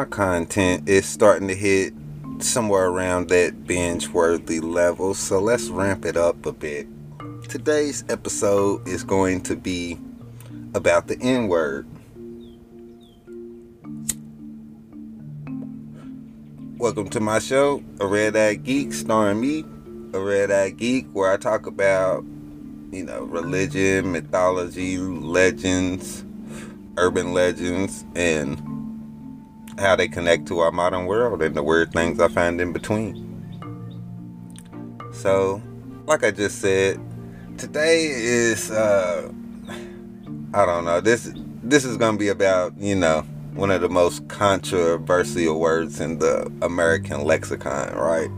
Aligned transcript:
my 0.00 0.06
content 0.06 0.88
is 0.88 1.04
starting 1.04 1.46
to 1.46 1.54
hit 1.54 1.92
somewhere 2.38 2.86
around 2.86 3.28
that 3.28 3.66
binge 3.66 4.08
worthy 4.08 4.58
level, 4.58 5.12
so 5.12 5.38
let's 5.38 5.68
ramp 5.68 6.06
it 6.06 6.16
up 6.16 6.46
a 6.46 6.52
bit. 6.52 6.86
Today's 7.50 8.02
episode 8.08 8.88
is 8.88 9.04
going 9.04 9.42
to 9.42 9.54
be 9.54 9.98
about 10.72 11.06
the 11.06 11.20
N 11.20 11.48
word. 11.48 11.86
Welcome 16.78 17.10
to 17.10 17.20
my 17.20 17.38
show, 17.38 17.84
A 18.00 18.06
Red 18.06 18.34
Eye 18.36 18.54
Geek, 18.54 18.94
starring 18.94 19.38
me, 19.38 19.66
A 20.14 20.18
Red 20.18 20.50
Eye 20.50 20.70
Geek, 20.70 21.08
where 21.12 21.30
I 21.30 21.36
talk 21.36 21.66
about, 21.66 22.24
you 22.90 23.04
know, 23.04 23.24
religion, 23.24 24.12
mythology, 24.12 24.96
legends, 24.96 26.24
urban 26.96 27.34
legends, 27.34 28.06
and 28.14 28.69
how 29.78 29.96
they 29.96 30.08
connect 30.08 30.46
to 30.48 30.58
our 30.58 30.72
modern 30.72 31.06
world 31.06 31.42
and 31.42 31.54
the 31.54 31.62
weird 31.62 31.92
things 31.92 32.20
I 32.20 32.28
find 32.28 32.60
in 32.60 32.72
between. 32.72 33.26
So, 35.12 35.62
like 36.06 36.24
I 36.24 36.30
just 36.30 36.60
said, 36.60 37.00
today 37.58 38.06
is 38.06 38.70
uh 38.70 39.30
I 40.52 40.66
don't 40.66 40.84
know. 40.84 41.00
This 41.00 41.32
this 41.62 41.84
is 41.84 41.96
going 41.96 42.14
to 42.14 42.18
be 42.18 42.28
about, 42.28 42.76
you 42.78 42.96
know, 42.96 43.20
one 43.54 43.70
of 43.70 43.80
the 43.80 43.88
most 43.88 44.26
controversial 44.28 45.60
words 45.60 46.00
in 46.00 46.18
the 46.18 46.50
American 46.62 47.24
lexicon, 47.24 47.94
right? 47.94 48.30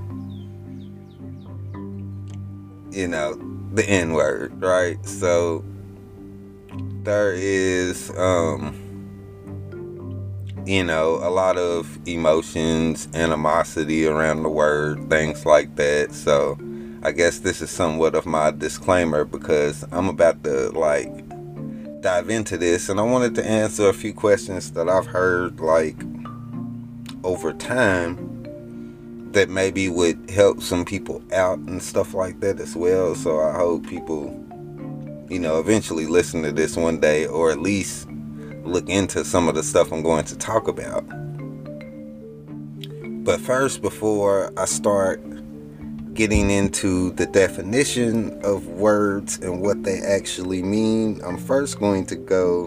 You 2.90 3.08
know, 3.08 3.34
the 3.72 3.88
N 3.88 4.12
word, 4.12 4.60
right? 4.60 5.04
So 5.06 5.64
there 7.04 7.32
is 7.32 8.10
um 8.18 8.81
you 10.64 10.84
know, 10.84 11.18
a 11.22 11.30
lot 11.30 11.58
of 11.58 11.98
emotions, 12.06 13.08
animosity 13.14 14.06
around 14.06 14.42
the 14.42 14.48
word, 14.48 15.10
things 15.10 15.44
like 15.44 15.74
that. 15.76 16.12
So 16.12 16.58
I 17.02 17.10
guess 17.10 17.40
this 17.40 17.60
is 17.60 17.70
somewhat 17.70 18.14
of 18.14 18.26
my 18.26 18.52
disclaimer 18.52 19.24
because 19.24 19.84
I'm 19.90 20.08
about 20.08 20.44
to 20.44 20.70
like 20.70 21.10
dive 22.00 22.30
into 22.30 22.56
this 22.56 22.88
and 22.88 23.00
I 23.00 23.02
wanted 23.02 23.34
to 23.36 23.44
answer 23.44 23.88
a 23.88 23.92
few 23.92 24.12
questions 24.12 24.72
that 24.72 24.88
I've 24.88 25.06
heard 25.06 25.60
like 25.60 25.96
over 27.24 27.52
time 27.52 28.28
that 29.32 29.48
maybe 29.48 29.88
would 29.88 30.30
help 30.30 30.62
some 30.62 30.84
people 30.84 31.22
out 31.32 31.58
and 31.58 31.82
stuff 31.82 32.14
like 32.14 32.38
that 32.40 32.60
as 32.60 32.76
well. 32.76 33.14
So 33.14 33.40
I 33.40 33.52
hope 33.52 33.86
people, 33.86 34.26
you 35.28 35.38
know, 35.38 35.58
eventually 35.58 36.06
listen 36.06 36.42
to 36.42 36.52
this 36.52 36.76
one 36.76 37.00
day 37.00 37.26
or 37.26 37.50
at 37.50 37.60
least 37.60 38.06
look 38.64 38.88
into 38.88 39.24
some 39.24 39.48
of 39.48 39.54
the 39.54 39.62
stuff 39.62 39.92
I'm 39.92 40.02
going 40.02 40.24
to 40.26 40.36
talk 40.36 40.68
about. 40.68 41.04
But 43.24 43.40
first, 43.40 43.82
before 43.82 44.52
I 44.56 44.64
start 44.64 45.22
getting 46.14 46.50
into 46.50 47.12
the 47.12 47.26
definition 47.26 48.38
of 48.44 48.66
words 48.66 49.38
and 49.38 49.62
what 49.62 49.82
they 49.82 50.00
actually 50.00 50.62
mean, 50.62 51.20
I'm 51.24 51.38
first 51.38 51.78
going 51.78 52.06
to 52.06 52.16
go 52.16 52.66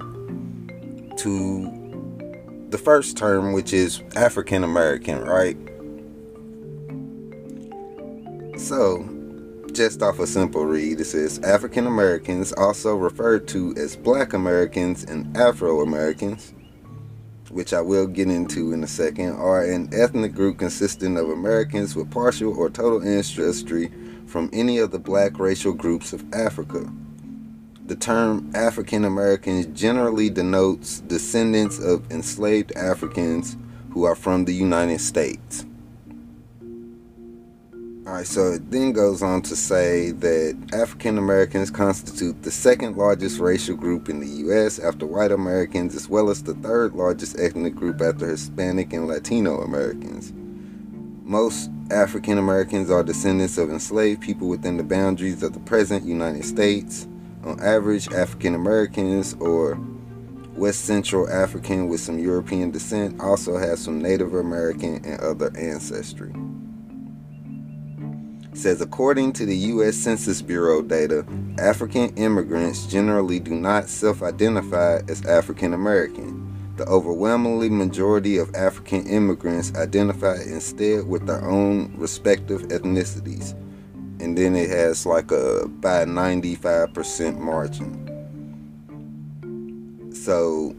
to 1.17 2.67
the 2.69 2.77
first 2.77 3.17
term, 3.17 3.53
which 3.53 3.73
is 3.73 4.01
African 4.16 4.63
American, 4.63 5.23
right? 5.23 5.57
So, 8.57 9.03
just 9.75 10.01
off 10.01 10.19
a 10.19 10.25
simple 10.25 10.65
read, 10.65 11.01
it 11.01 11.05
says 11.05 11.39
African 11.39 11.85
Americans, 11.85 12.53
also 12.53 12.95
referred 12.95 13.45
to 13.49 13.75
as 13.75 13.97
Black 13.97 14.31
Americans 14.31 15.03
and 15.03 15.35
Afro 15.35 15.81
Americans, 15.81 16.53
which 17.49 17.73
I 17.73 17.81
will 17.81 18.07
get 18.07 18.29
into 18.29 18.71
in 18.71 18.83
a 18.83 18.87
second, 18.87 19.33
are 19.33 19.63
an 19.63 19.89
ethnic 19.93 20.33
group 20.33 20.59
consisting 20.59 21.17
of 21.17 21.29
Americans 21.29 21.94
with 21.94 22.09
partial 22.09 22.57
or 22.57 22.69
total 22.69 23.03
ancestry 23.03 23.91
from 24.25 24.50
any 24.53 24.77
of 24.77 24.91
the 24.91 25.00
black 25.00 25.38
racial 25.39 25.73
groups 25.73 26.13
of 26.13 26.23
Africa. 26.33 26.89
The 27.85 27.95
term 27.95 28.51
African 28.55 29.03
Americans 29.03 29.67
generally 29.77 30.29
denotes 30.29 31.01
descendants 31.01 31.79
of 31.79 32.09
enslaved 32.11 32.71
Africans 32.77 33.57
who 33.91 34.05
are 34.05 34.16
from 34.16 34.45
the 34.45 34.53
United 34.53 35.01
States. 35.01 35.66
Alright, 38.15 38.27
so 38.27 38.53
it 38.53 38.71
then 38.71 38.93
goes 38.93 39.21
on 39.21 39.41
to 39.41 39.57
say 39.57 40.11
that 40.11 40.57
African 40.71 41.17
Americans 41.17 41.69
constitute 41.69 42.43
the 42.43 42.49
second 42.49 42.95
largest 42.95 43.39
racial 43.39 43.75
group 43.75 44.07
in 44.07 44.21
the 44.21 44.27
U.S. 44.45 44.79
after 44.79 45.05
white 45.05 45.33
Americans, 45.33 45.97
as 45.97 46.07
well 46.07 46.29
as 46.29 46.41
the 46.41 46.53
third 46.53 46.93
largest 46.93 47.37
ethnic 47.37 47.75
group 47.75 48.01
after 48.01 48.25
Hispanic 48.25 48.93
and 48.93 49.09
Latino 49.09 49.59
Americans. 49.59 50.31
Most 51.25 51.69
African 51.91 52.37
Americans 52.37 52.89
are 52.89 53.03
descendants 53.03 53.57
of 53.57 53.69
enslaved 53.69 54.21
people 54.21 54.47
within 54.47 54.77
the 54.77 54.83
boundaries 54.83 55.43
of 55.43 55.51
the 55.51 55.59
present 55.59 56.05
United 56.05 56.45
States. 56.45 57.09
On 57.43 57.59
average, 57.59 58.07
African 58.13 58.55
Americans 58.55 59.33
or 59.41 59.77
West 60.53 60.85
Central 60.85 61.29
African 61.29 61.89
with 61.89 61.99
some 61.99 62.17
European 62.17 62.71
descent 62.71 63.19
also 63.19 63.57
have 63.57 63.77
some 63.77 64.01
Native 64.01 64.35
American 64.35 65.03
and 65.03 65.19
other 65.19 65.51
ancestry 65.57 66.33
says 68.55 68.81
according 68.81 69.33
to 69.33 69.45
the 69.45 69.55
US 69.55 69.95
Census 69.95 70.41
Bureau 70.41 70.81
data, 70.81 71.25
African 71.59 72.16
immigrants 72.16 72.85
generally 72.88 73.39
do 73.39 73.53
not 73.53 73.89
self-identify 73.89 75.01
as 75.09 75.25
African 75.25 75.73
American. 75.73 76.41
The 76.77 76.85
overwhelmingly 76.85 77.69
majority 77.69 78.38
of 78.38 78.53
African 78.55 79.07
immigrants 79.07 79.73
identify 79.75 80.35
instead 80.35 81.07
with 81.07 81.25
their 81.27 81.44
own 81.47 81.94
respective 81.97 82.63
ethnicities. 82.63 83.53
And 84.19 84.38
then 84.38 84.55
it 84.55 84.69
has 84.69 85.05
like 85.05 85.31
a 85.31 85.67
by 85.67 86.05
95% 86.05 87.38
margin. 87.39 88.01
So 90.13 90.75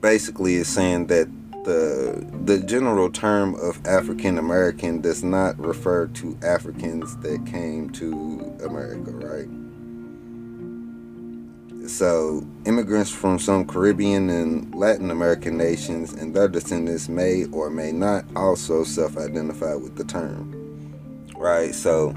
basically 0.00 0.56
it's 0.56 0.68
saying 0.68 1.06
that 1.06 1.28
the 1.68 2.26
the 2.44 2.58
general 2.60 3.10
term 3.10 3.54
of 3.56 3.86
African 3.86 4.38
American 4.38 5.02
does 5.02 5.22
not 5.22 5.58
refer 5.58 6.06
to 6.06 6.38
Africans 6.42 7.14
that 7.18 7.44
came 7.44 7.90
to 7.90 8.56
America, 8.64 9.10
right? 9.10 9.48
So, 11.86 12.46
immigrants 12.64 13.10
from 13.10 13.38
some 13.38 13.66
Caribbean 13.66 14.30
and 14.30 14.74
Latin 14.74 15.10
American 15.10 15.58
nations 15.58 16.14
and 16.14 16.34
their 16.34 16.48
descendants 16.48 17.08
may 17.08 17.44
or 17.52 17.68
may 17.68 17.92
not 17.92 18.24
also 18.34 18.82
self 18.82 19.18
identify 19.18 19.74
with 19.74 19.96
the 19.96 20.04
term, 20.04 20.54
right? 21.36 21.74
So, 21.74 22.14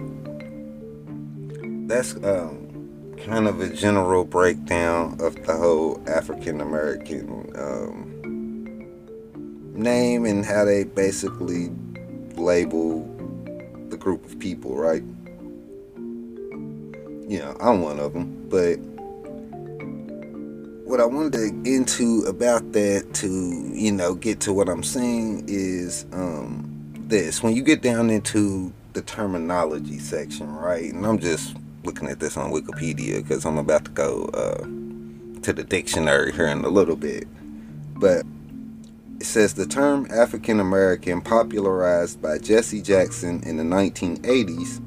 that's 1.87 2.15
um, 2.23 3.15
kind 3.25 3.49
of 3.49 3.59
a 3.59 3.69
general 3.69 4.23
breakdown 4.23 5.17
of 5.19 5.35
the 5.45 5.57
whole 5.57 6.01
African 6.07 6.61
American 6.61 7.51
um, 7.55 8.10
name 9.73 10.25
and 10.25 10.45
how 10.45 10.65
they 10.65 10.83
basically 10.83 11.69
label 12.35 13.07
the 13.89 13.97
group 13.97 14.25
of 14.25 14.39
people, 14.39 14.75
right? 14.75 15.03
You 17.27 17.39
know, 17.39 17.55
I'm 17.61 17.81
one 17.81 17.99
of 17.99 18.13
them, 18.13 18.47
but 18.49 18.75
what 20.85 20.99
I 20.99 21.05
wanted 21.05 21.33
to 21.33 21.51
get 21.51 21.73
into 21.73 22.25
about 22.27 22.73
that 22.73 23.13
to, 23.15 23.27
you 23.73 23.91
know, 23.93 24.13
get 24.13 24.41
to 24.41 24.53
what 24.53 24.67
I'm 24.67 24.83
saying 24.83 25.45
is 25.47 26.05
um, 26.11 26.67
this. 27.07 27.41
When 27.41 27.55
you 27.55 27.63
get 27.63 27.81
down 27.81 28.09
into 28.09 28.73
the 28.93 29.01
terminology 29.01 29.99
section, 29.99 30.53
right? 30.53 30.93
And 30.93 31.05
I'm 31.05 31.19
just 31.19 31.55
looking 31.83 32.09
at 32.09 32.19
this 32.19 32.35
on 32.35 32.51
Wikipedia 32.51 33.21
because 33.21 33.45
I'm 33.45 33.57
about 33.57 33.85
to 33.85 33.91
go 33.91 34.25
uh, 34.33 34.63
to 35.41 35.53
the 35.53 35.63
dictionary 35.63 36.31
here 36.33 36.47
in 36.47 36.65
a 36.65 36.69
little 36.69 36.97
bit. 36.97 37.25
But 37.95 38.25
it 39.21 39.25
says 39.25 39.53
the 39.53 39.67
term 39.67 40.07
African 40.09 40.59
American, 40.59 41.21
popularized 41.21 42.19
by 42.23 42.39
Jesse 42.39 42.81
Jackson 42.81 43.43
in 43.43 43.57
the 43.57 43.63
1980s, 43.63 44.83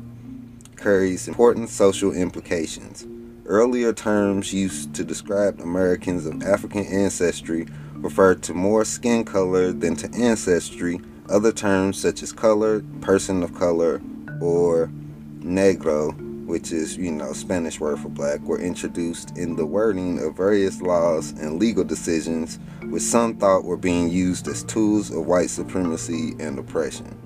carries 0.77 1.29
important 1.29 1.71
social 1.71 2.11
implications. 2.11 3.07
Earlier 3.47 3.93
terms 3.93 4.53
used 4.53 4.93
to 4.95 5.05
describe 5.05 5.61
Americans 5.61 6.27
of 6.27 6.43
African 6.43 6.85
ancestry 6.85 7.69
referred 7.93 8.43
to 8.43 8.55
more 8.55 8.85
skin 8.85 9.25
color 9.25 9.71
than 9.71 9.95
to 9.95 10.13
ancestry. 10.13 11.01
Other 11.29 11.53
terms 11.53 11.97
such 11.97 12.21
as 12.21 12.33
colored, 12.33 12.85
person 13.03 13.41
of 13.45 13.55
color, 13.55 14.03
or 14.41 14.91
negro 15.39 16.24
which 16.47 16.73
is, 16.73 16.97
you 16.97 17.11
know, 17.11 17.33
Spanish 17.33 17.81
word 17.81 17.99
for 17.99 18.09
black, 18.09 18.41
were 18.41 18.61
introduced 18.61 19.37
in 19.37 19.57
the 19.57 19.67
wording 19.67 20.23
of 20.23 20.37
various 20.37 20.81
laws 20.81 21.31
and 21.33 21.59
legal 21.59 21.85
decisions, 21.85 22.59
which 22.85 23.03
some 23.03 23.37
thought 23.37 23.65
were 23.65 23.77
being 23.77 24.11
used 24.11 24.47
as 24.49 24.63
tools 24.65 25.11
of 25.11 25.27
white 25.27 25.51
supremacy 25.51 26.35
and 26.39 26.59
oppression. 26.59 27.19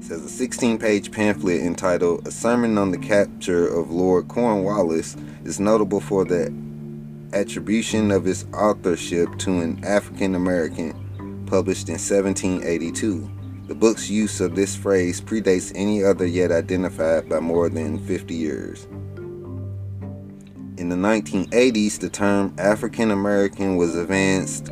It 0.00 0.04
says 0.04 0.24
a 0.24 0.28
16 0.28 0.78
page 0.78 1.10
pamphlet 1.10 1.62
entitled 1.62 2.26
A 2.26 2.30
Sermon 2.30 2.78
on 2.78 2.90
the 2.90 2.98
Capture 2.98 3.66
of 3.66 3.90
Lord 3.90 4.28
Cornwallis 4.28 5.16
is 5.44 5.58
notable 5.58 6.00
for 6.00 6.24
the 6.24 6.52
attribution 7.32 8.10
of 8.10 8.26
its 8.26 8.44
authorship 8.54 9.36
to 9.38 9.60
an 9.60 9.84
African 9.84 10.34
American 10.34 10.92
published 11.46 11.88
in 11.88 11.94
1782. 11.94 13.35
The 13.66 13.74
book's 13.74 14.08
use 14.08 14.40
of 14.40 14.54
this 14.54 14.76
phrase 14.76 15.20
predates 15.20 15.72
any 15.74 16.04
other 16.04 16.24
yet 16.24 16.52
identified 16.52 17.28
by 17.28 17.40
more 17.40 17.68
than 17.68 17.98
50 17.98 18.32
years. 18.32 18.86
In 20.76 20.88
the 20.88 20.94
1980s, 20.94 21.98
the 21.98 22.08
term 22.08 22.54
African 22.58 23.10
American 23.10 23.76
was 23.76 23.96
advanced 23.96 24.70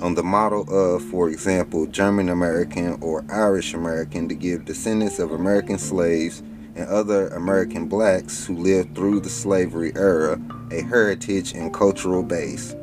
on 0.00 0.14
the 0.14 0.22
model 0.22 0.62
of, 0.72 1.02
for 1.06 1.28
example, 1.28 1.86
German 1.86 2.28
American 2.28 2.98
or 3.02 3.24
Irish 3.32 3.74
American 3.74 4.28
to 4.28 4.34
give 4.36 4.64
descendants 4.64 5.18
of 5.18 5.32
American 5.32 5.76
slaves 5.76 6.40
and 6.76 6.88
other 6.88 7.26
American 7.28 7.88
blacks 7.88 8.46
who 8.46 8.56
lived 8.56 8.94
through 8.94 9.20
the 9.20 9.30
slavery 9.30 9.92
era 9.96 10.40
a 10.70 10.82
heritage 10.82 11.52
and 11.52 11.74
cultural 11.74 12.22
base. 12.22 12.76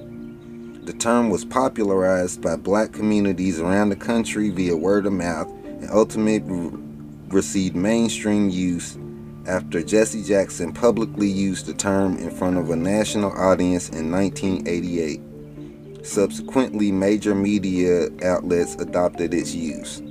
The 0.86 0.94
term 0.94 1.30
was 1.30 1.46
popularized 1.46 2.42
by 2.42 2.58
black 2.58 2.92
communities 2.92 3.58
around 3.58 3.90
the 3.90 3.96
country 3.96 4.50
via 4.50 4.76
word 4.76 5.06
of 5.06 5.14
mouth 5.14 5.48
and 5.64 5.90
ultimately 5.90 6.72
received 7.30 7.74
mainstream 7.74 8.50
use 8.50 8.98
after 9.48 9.82
Jesse 9.82 10.24
Jackson 10.24 10.74
publicly 10.74 11.30
used 11.30 11.68
the 11.68 11.74
term 11.74 12.18
in 12.18 12.30
front 12.30 12.58
of 12.58 12.70
a 12.70 12.76
national 12.76 13.32
audience 13.32 13.88
in 13.90 14.12
1988. 14.12 15.22
Subsequently, 16.06 16.92
major 16.92 17.34
media 17.34 18.10
outlets 18.22 18.76
adopted 18.76 19.34
its 19.34 19.56
use. 19.56 20.02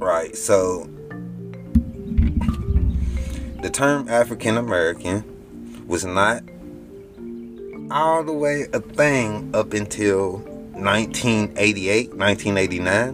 Right, 0.00 0.36
so 0.36 0.90
the 3.62 3.70
term 3.72 4.08
African 4.08 4.56
American 4.56 5.86
was 5.86 6.04
not 6.04 6.42
all 7.92 8.24
the 8.24 8.32
way 8.32 8.66
a 8.72 8.80
thing 8.80 9.50
up 9.54 9.74
until 9.74 10.38
1988, 10.72 12.14
1989, 12.16 13.12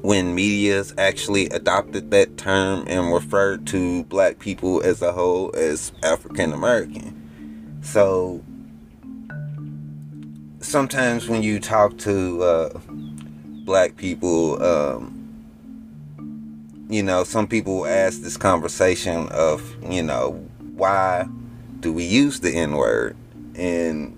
when 0.00 0.34
medias 0.34 0.94
actually 0.96 1.46
adopted 1.50 2.10
that 2.10 2.38
term 2.38 2.84
and 2.88 3.12
referred 3.12 3.66
to 3.66 4.04
black 4.04 4.38
people 4.38 4.82
as 4.82 5.02
a 5.02 5.12
whole 5.12 5.54
as 5.54 5.92
African 6.02 6.52
American. 6.52 7.14
So 7.82 8.42
sometimes 10.60 11.28
when 11.28 11.42
you 11.42 11.60
talk 11.60 11.98
to 11.98 12.42
uh, 12.42 12.78
black 13.64 13.96
people, 13.96 14.62
um, 14.62 15.14
you 16.88 17.02
know, 17.02 17.24
some 17.24 17.46
people 17.46 17.86
ask 17.86 18.22
this 18.22 18.38
conversation 18.38 19.28
of, 19.28 19.76
you 19.84 20.02
know, 20.02 20.32
why 20.74 21.28
do 21.80 21.92
we 21.92 22.04
use 22.04 22.40
the 22.40 22.52
N 22.52 22.72
word? 22.76 23.16
And 23.54 24.16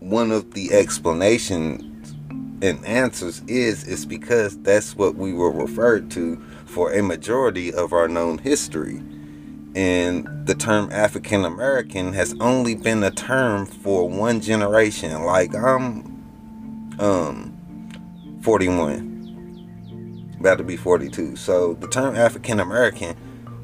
one 0.00 0.30
of 0.30 0.54
the 0.54 0.72
explanations 0.72 2.14
and 2.62 2.84
answers 2.84 3.42
is 3.46 3.86
it's 3.86 4.04
because 4.04 4.58
that's 4.62 4.96
what 4.96 5.16
we 5.16 5.32
were 5.32 5.50
referred 5.50 6.10
to 6.12 6.36
for 6.66 6.92
a 6.92 7.02
majority 7.02 7.72
of 7.72 7.92
our 7.92 8.08
known 8.08 8.38
history. 8.38 9.02
And 9.74 10.46
the 10.46 10.54
term 10.54 10.90
African 10.92 11.44
American 11.44 12.12
has 12.12 12.34
only 12.40 12.74
been 12.74 13.02
a 13.02 13.10
term 13.10 13.66
for 13.66 14.08
one 14.08 14.40
generation. 14.40 15.22
Like 15.24 15.54
I'm 15.54 16.12
um 16.98 17.58
41 18.42 19.12
about 20.42 20.58
to 20.58 20.64
be 20.64 20.76
42. 20.76 21.36
So 21.36 21.74
the 21.74 21.86
term 21.86 22.16
African 22.16 22.58
American 22.58 23.16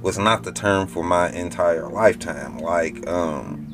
was 0.02 0.18
not 0.18 0.44
the 0.44 0.52
term 0.52 0.86
for 0.86 1.02
my 1.02 1.30
entire 1.30 1.88
lifetime. 1.88 2.58
Like, 2.58 3.06
um, 3.08 3.64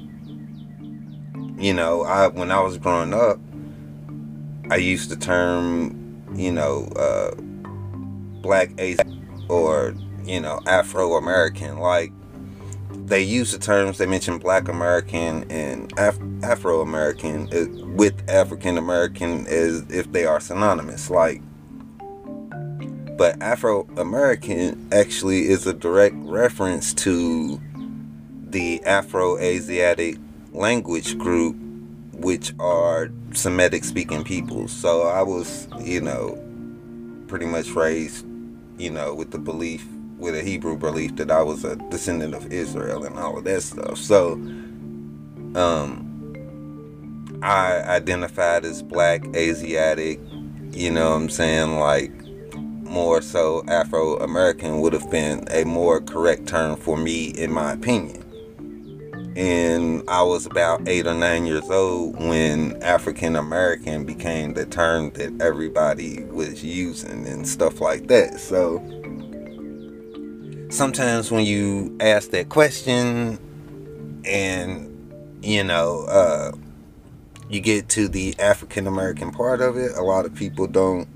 you 1.58 1.72
know, 1.74 2.02
I 2.02 2.28
when 2.28 2.50
I 2.50 2.60
was 2.60 2.78
growing 2.78 3.12
up, 3.12 3.38
I 4.70 4.76
used 4.76 5.10
the 5.10 5.16
term, 5.16 6.24
you 6.34 6.52
know, 6.52 6.84
uh, 6.96 7.34
black 8.40 8.70
Asian 8.78 9.46
or 9.48 9.94
you 10.24 10.40
know 10.40 10.60
Afro 10.66 11.14
American. 11.14 11.78
Like 11.78 12.12
they 13.06 13.22
use 13.22 13.52
the 13.52 13.58
terms 13.58 13.98
they 13.98 14.06
mention 14.06 14.38
Black 14.38 14.68
American 14.68 15.50
and 15.50 15.92
Af- 15.98 16.18
Afro 16.42 16.80
American 16.80 17.48
with 17.96 18.28
African 18.30 18.78
American 18.78 19.46
as 19.46 19.82
if 19.90 20.10
they 20.12 20.24
are 20.24 20.40
synonymous. 20.40 21.10
Like 21.10 21.42
but 23.16 23.40
Afro 23.42 23.86
American 23.96 24.88
actually 24.92 25.48
is 25.48 25.66
a 25.66 25.72
direct 25.72 26.16
reference 26.18 26.92
to 26.94 27.60
the 28.50 28.82
Afro 28.84 29.38
Asiatic 29.38 30.16
language 30.52 31.16
group, 31.18 31.56
which 32.12 32.52
are 32.58 33.10
Semitic 33.32 33.84
speaking 33.84 34.24
peoples. 34.24 34.72
So 34.72 35.02
I 35.02 35.22
was, 35.22 35.68
you 35.80 36.00
know, 36.00 36.38
pretty 37.28 37.46
much 37.46 37.70
raised, 37.70 38.26
you 38.78 38.90
know, 38.90 39.14
with 39.14 39.30
the 39.30 39.38
belief, 39.38 39.86
with 40.18 40.34
a 40.36 40.42
Hebrew 40.42 40.76
belief 40.76 41.16
that 41.16 41.30
I 41.30 41.42
was 41.42 41.64
a 41.64 41.76
descendant 41.90 42.34
of 42.34 42.52
Israel 42.52 43.04
and 43.04 43.18
all 43.18 43.38
of 43.38 43.44
that 43.44 43.62
stuff. 43.62 43.98
So, 43.98 44.32
um, 45.54 46.10
I 47.42 47.82
identified 47.82 48.64
as 48.64 48.82
black, 48.82 49.24
Asiatic, 49.36 50.20
you 50.72 50.90
know 50.90 51.10
what 51.10 51.16
I'm 51.16 51.28
saying? 51.28 51.78
Like, 51.78 52.12
more 52.94 53.20
so 53.20 53.64
Afro 53.66 54.16
American 54.20 54.80
would 54.80 54.92
have 54.92 55.10
been 55.10 55.44
a 55.50 55.64
more 55.64 56.00
correct 56.00 56.46
term 56.46 56.76
for 56.76 56.96
me, 56.96 57.30
in 57.30 57.52
my 57.52 57.72
opinion. 57.72 58.22
And 59.36 60.08
I 60.08 60.22
was 60.22 60.46
about 60.46 60.88
eight 60.88 61.04
or 61.08 61.14
nine 61.14 61.44
years 61.44 61.68
old 61.68 62.16
when 62.20 62.80
African 62.84 63.34
American 63.34 64.04
became 64.04 64.54
the 64.54 64.64
term 64.64 65.10
that 65.14 65.42
everybody 65.42 66.22
was 66.26 66.62
using 66.62 67.26
and 67.26 67.46
stuff 67.48 67.80
like 67.80 68.06
that. 68.06 68.38
So 68.38 68.78
sometimes 70.70 71.32
when 71.32 71.44
you 71.44 71.96
ask 71.98 72.30
that 72.30 72.48
question 72.48 73.40
and 74.24 74.88
you 75.42 75.64
know 75.64 76.04
uh, 76.08 76.52
you 77.48 77.58
get 77.60 77.88
to 77.88 78.06
the 78.06 78.38
African 78.38 78.86
American 78.86 79.32
part 79.32 79.60
of 79.60 79.76
it, 79.76 79.96
a 79.96 80.02
lot 80.02 80.26
of 80.26 80.34
people 80.36 80.68
don't 80.68 81.08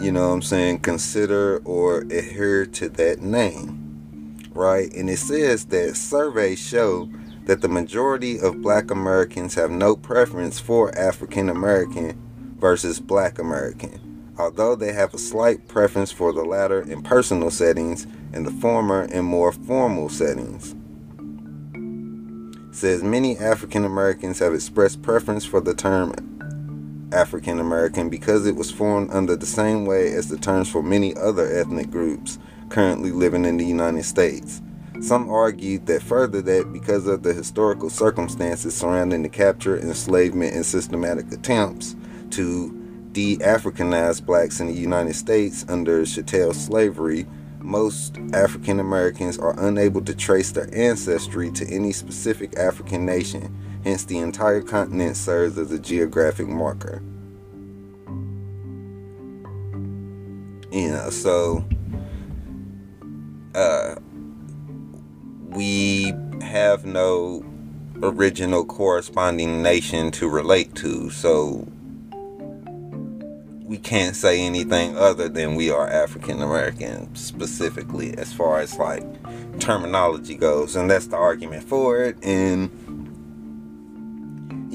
you 0.00 0.12
know 0.12 0.28
what 0.28 0.34
I'm 0.34 0.42
saying, 0.42 0.80
consider 0.80 1.62
or 1.64 2.00
adhere 2.00 2.66
to 2.66 2.88
that 2.90 3.20
name, 3.20 4.36
right? 4.52 4.92
And 4.92 5.08
it 5.08 5.18
says 5.18 5.66
that 5.66 5.96
surveys 5.96 6.58
show 6.58 7.08
that 7.46 7.62
the 7.62 7.68
majority 7.68 8.38
of 8.38 8.60
black 8.60 8.90
Americans 8.90 9.54
have 9.54 9.70
no 9.70 9.96
preference 9.96 10.60
for 10.60 10.96
African 10.98 11.48
American 11.48 12.20
versus 12.58 13.00
black 13.00 13.38
American, 13.38 14.32
although 14.38 14.74
they 14.74 14.92
have 14.92 15.14
a 15.14 15.18
slight 15.18 15.66
preference 15.66 16.12
for 16.12 16.32
the 16.32 16.44
latter 16.44 16.82
in 16.82 17.02
personal 17.02 17.50
settings 17.50 18.06
and 18.32 18.46
the 18.46 18.50
former 18.50 19.04
in 19.04 19.24
more 19.24 19.52
formal 19.52 20.08
settings. 20.08 20.74
It 22.68 22.74
says 22.74 23.02
many 23.02 23.38
African 23.38 23.84
Americans 23.84 24.40
have 24.40 24.52
expressed 24.52 25.00
preference 25.00 25.46
for 25.46 25.60
the 25.60 25.74
term 25.74 26.35
African 27.12 27.60
American 27.60 28.08
because 28.08 28.46
it 28.46 28.56
was 28.56 28.70
formed 28.70 29.10
under 29.12 29.36
the 29.36 29.46
same 29.46 29.86
way 29.86 30.12
as 30.12 30.28
the 30.28 30.38
terms 30.38 30.68
for 30.68 30.82
many 30.82 31.16
other 31.16 31.46
ethnic 31.46 31.90
groups 31.90 32.38
currently 32.68 33.10
living 33.10 33.44
in 33.44 33.56
the 33.56 33.64
United 33.64 34.04
States. 34.04 34.60
Some 35.00 35.28
argued 35.30 35.86
that 35.86 36.02
further 36.02 36.40
that 36.42 36.72
because 36.72 37.06
of 37.06 37.22
the 37.22 37.34
historical 37.34 37.90
circumstances 37.90 38.74
surrounding 38.74 39.22
the 39.22 39.28
capture, 39.28 39.78
enslavement, 39.78 40.54
and 40.54 40.64
systematic 40.64 41.30
attempts 41.32 41.94
to 42.30 42.72
de-Africanize 43.12 44.24
blacks 44.24 44.60
in 44.60 44.66
the 44.66 44.72
United 44.72 45.14
States 45.14 45.64
under 45.68 46.04
chattel 46.04 46.54
slavery, 46.54 47.26
most 47.60 48.18
African 48.32 48.80
Americans 48.80 49.38
are 49.38 49.58
unable 49.58 50.00
to 50.02 50.14
trace 50.14 50.52
their 50.52 50.68
ancestry 50.74 51.50
to 51.52 51.66
any 51.68 51.92
specific 51.92 52.56
African 52.56 53.04
nation 53.04 53.54
Hence, 53.86 54.04
the 54.04 54.18
entire 54.18 54.62
continent 54.62 55.16
serves 55.16 55.56
as 55.56 55.70
a 55.70 55.78
geographic 55.78 56.48
marker. 56.48 57.04
You 60.72 60.88
know, 60.90 61.08
so 61.10 61.64
uh, 63.54 63.94
we 65.50 66.12
have 66.42 66.84
no 66.84 67.44
original 68.02 68.64
corresponding 68.64 69.62
nation 69.62 70.10
to 70.10 70.28
relate 70.28 70.74
to, 70.74 71.08
so 71.10 71.64
we 73.62 73.78
can't 73.78 74.16
say 74.16 74.40
anything 74.40 74.98
other 74.98 75.28
than 75.28 75.54
we 75.54 75.70
are 75.70 75.88
African 75.88 76.42
American 76.42 77.14
specifically 77.14 78.18
as 78.18 78.32
far 78.32 78.58
as 78.58 78.76
like 78.78 79.04
terminology 79.60 80.34
goes, 80.34 80.74
and 80.74 80.90
that's 80.90 81.06
the 81.06 81.16
argument 81.16 81.62
for 81.62 82.02
it. 82.02 82.16
And 82.24 82.68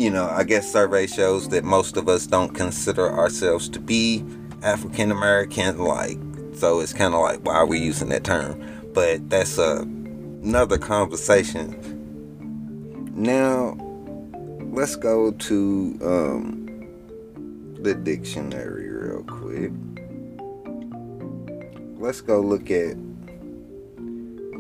you 0.02 0.10
know, 0.10 0.28
I 0.30 0.44
guess 0.44 0.72
survey 0.72 1.08
shows 1.08 1.50
that 1.50 1.64
most 1.64 1.98
of 1.98 2.10
us 2.10 2.28
don't 2.28 2.54
consider 2.54 3.12
ourselves 3.12 3.70
to 3.70 3.80
be 3.80 4.26
African 4.64 5.12
American. 5.12 5.78
Like, 5.78 6.18
so 6.56 6.80
it's 6.80 6.94
kind 6.94 7.14
of 7.14 7.22
like, 7.22 7.46
why 7.46 7.56
are 7.56 7.66
we 7.66 7.80
using 7.80 8.10
that 8.10 8.24
term? 8.24 8.62
But 8.94 9.30
that's 9.30 9.58
a, 9.58 9.82
another 9.82 10.78
conversation 10.78 11.92
now 13.16 13.78
let's 14.72 14.96
go 14.96 15.32
to 15.32 16.00
um, 16.02 16.88
the 17.82 17.94
dictionary 17.94 18.90
real 18.90 19.24
quick. 19.24 19.72
Let's 22.00 22.22
go 22.22 22.40
look 22.40 22.72
at 22.72 22.96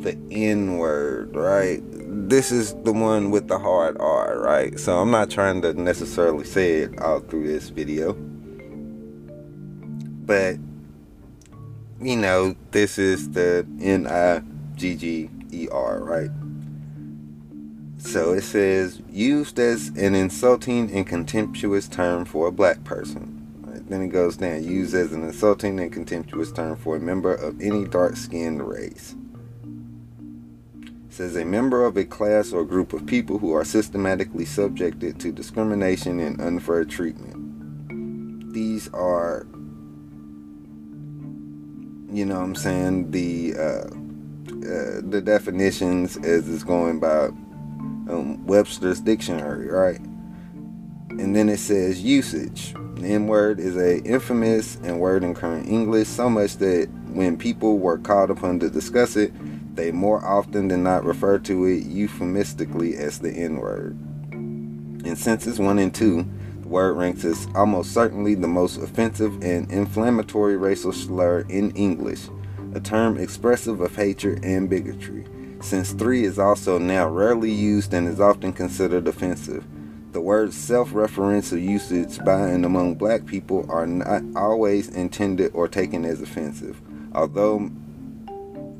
the 0.03 0.17
N 0.29 0.77
word, 0.77 1.36
right? 1.36 1.81
This 2.13 2.51
is 2.51 2.74
the 2.84 2.91
one 2.91 3.32
with 3.32 3.48
the 3.48 3.58
hard 3.58 3.96
R, 4.01 4.38
right? 4.38 4.77
So 4.77 5.00
I'm 5.00 5.12
not 5.12 5.30
trying 5.30 5.62
to 5.62 5.74
necessarily 5.74 6.44
say 6.44 6.80
it 6.80 7.00
all 7.00 7.22
through 7.22 7.48
this 7.48 7.70
video. 7.70 8.12
But, 10.25 10.58
you 12.01 12.18
know, 12.18 12.58
this 12.72 12.98
is 12.98 13.30
the 13.30 13.65
N 13.80 14.08
I 14.08 14.41
G 14.75 14.96
G 14.96 15.30
E 15.53 15.70
R, 15.72 16.03
right? 16.03 16.30
So 17.98 18.34
it 18.34 18.44
says 18.44 19.01
used 19.10 19.58
as 19.58 19.88
an 19.89 20.13
insulting 20.13 20.91
and 20.91 21.08
contemptuous 21.08 21.88
term 21.88 22.25
for 22.25 22.48
a 22.48 22.51
black 22.51 22.84
person. 22.84 23.48
Right, 23.62 23.89
then 23.89 24.01
it 24.01 24.10
goes 24.10 24.36
down 24.36 24.65
used 24.65 24.94
as 24.96 25.13
an 25.13 25.24
insulting 25.24 25.80
and 25.80 25.94
contemptuous 25.94 26.51
term 26.51 26.75
for 26.75 26.98
a 26.98 27.00
member 27.00 27.34
of 27.34 27.62
any 27.62 27.86
dark 27.86 28.18
skinned 28.18 28.68
race. 28.68 29.15
Says 31.12 31.36
a 31.36 31.44
member 31.44 31.86
of 31.86 31.98
a 31.98 32.06
class 32.06 32.53
or 32.53 32.63
group 32.63 32.94
of 32.94 33.06
people 33.06 33.38
who 33.38 33.53
are 33.53 33.65
systematically 33.65 34.46
subjected 34.46 35.20
to 35.20 35.34
discrimination 35.34 36.22
and 36.22 36.39
unfair 36.39 36.86
treatment. 36.86 38.53
These 38.53 38.88
are, 38.94 39.46
you 42.10 42.25
know 42.25 42.36
what 42.36 42.46
I'm 42.46 42.56
saying, 42.56 43.12
the, 43.12 43.56
uh, 43.56 43.62
uh, 43.62 45.01
the 45.03 45.22
definitions 45.22 46.15
as 46.15 46.48
it's 46.48 46.63
going 46.63 47.01
by 47.01 47.25
um, 47.25 48.48
Webster's 48.48 49.01
dictionary, 49.01 49.68
right? 49.68 50.00
And 51.20 51.36
then 51.36 51.50
it 51.50 51.60
says 51.60 52.01
usage. 52.01 52.74
The 52.96 53.08
N 53.08 53.27
word 53.27 53.60
is 53.60 53.75
a 53.75 54.01
infamous 54.03 54.77
and 54.77 55.01
word 55.01 55.25
in 55.25 55.36
current 55.36 55.68
English, 55.68 56.08
so 56.08 56.30
much 56.30 56.56
that 56.58 56.88
when 57.12 57.36
people 57.36 57.80
were 57.80 57.98
called 57.98 58.30
upon 58.30 58.60
to 58.60 58.70
discuss 58.70 59.18
it, 59.18 59.34
they 59.74 59.92
more 59.92 60.24
often 60.25 60.68
than 60.68 60.84
not 60.84 61.04
refer 61.04 61.40
to 61.40 61.66
it 61.66 61.84
euphemistically 61.86 62.96
as 62.96 63.20
the 63.20 63.32
N 63.32 63.58
word. 63.58 63.98
In 64.32 65.16
senses 65.16 65.60
1 65.60 65.80
and 65.80 65.94
2, 65.94 66.25
the 66.62 66.68
word 66.68 66.94
ranks 66.94 67.25
as 67.25 67.48
almost 67.56 67.94
certainly 67.94 68.36
the 68.36 68.48
most 68.48 68.78
offensive 68.78 69.42
and 69.44 69.72
inflammatory 69.72 70.58
racial 70.58 70.94
slur 70.94 71.42
in 71.50 71.72
English, 71.72 72.28
a 72.74 72.80
term 72.80 73.18
expressive 73.18 73.82
of 73.82 73.96
hatred 73.96 74.44
and 74.44 74.70
bigotry 74.70 75.25
since 75.63 75.92
3 75.94 76.24
is 76.24 76.40
also 76.40 76.78
now 76.78 77.08
rarely 77.08 77.51
used 77.51 77.94
and 77.94 78.08
is 78.08 78.20
often 78.20 78.54
considered 78.54 79.08
offensive. 79.08 79.63
The 80.12 80.22
words 80.22 80.58
self 80.58 80.92
referential 80.92 81.62
usage 81.62 82.20
by 82.25 82.50
and 82.50 82.66
among 82.66 82.96
black 82.96 83.25
people 83.25 83.66
are 83.70 83.88
not 83.88 84.24
always 84.36 84.90
intended 84.90 85.51
or 85.54 85.68
taken 85.68 86.04
as 86.04 86.22
offensive, 86.22 86.82
although 87.13 87.70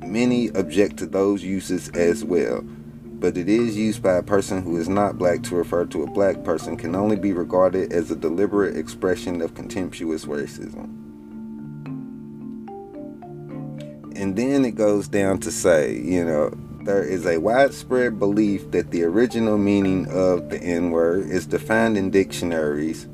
many 0.04 0.50
object 0.50 0.98
to 0.98 1.06
those 1.06 1.44
uses 1.44 1.90
as 1.90 2.24
well. 2.24 2.62
But 2.62 3.38
it 3.38 3.48
is 3.48 3.78
used 3.78 4.02
by 4.02 4.14
a 4.14 4.24
person 4.24 4.64
who 4.64 4.78
is 4.78 4.90
not 4.90 5.18
black 5.18 5.44
to 5.44 5.56
refer 5.56 5.86
to 5.86 6.04
a 6.04 6.12
black 6.12 6.44
person 6.44 6.76
can 6.76 6.96
only 6.96 7.16
be 7.16 7.34
regarded 7.34 7.94
as 7.94 8.10
a 8.10 8.16
deliberate 8.16 8.76
expression 8.76 9.42
of 9.42 9.54
contemptuous 9.54 10.26
racism. 10.26 10.98
And 14.16 14.36
then 14.36 14.66
it 14.66 14.76
goes 14.76 15.08
down 15.08 15.40
to 15.42 15.52
say, 15.52 15.98
you 15.98 16.26
know, 16.26 16.52
there 16.84 17.04
is 17.04 17.26
a 17.28 17.38
widespread 17.38 18.18
belief 18.18 18.72
that 18.72 18.90
the 18.90 19.04
original 19.04 19.58
meaning 19.58 20.08
of 20.08 20.50
the 20.50 20.62
N 20.62 20.90
word 20.90 21.30
is 21.30 21.46
defined 21.46 21.98
in 21.98 22.10
dictionaries 22.10 23.08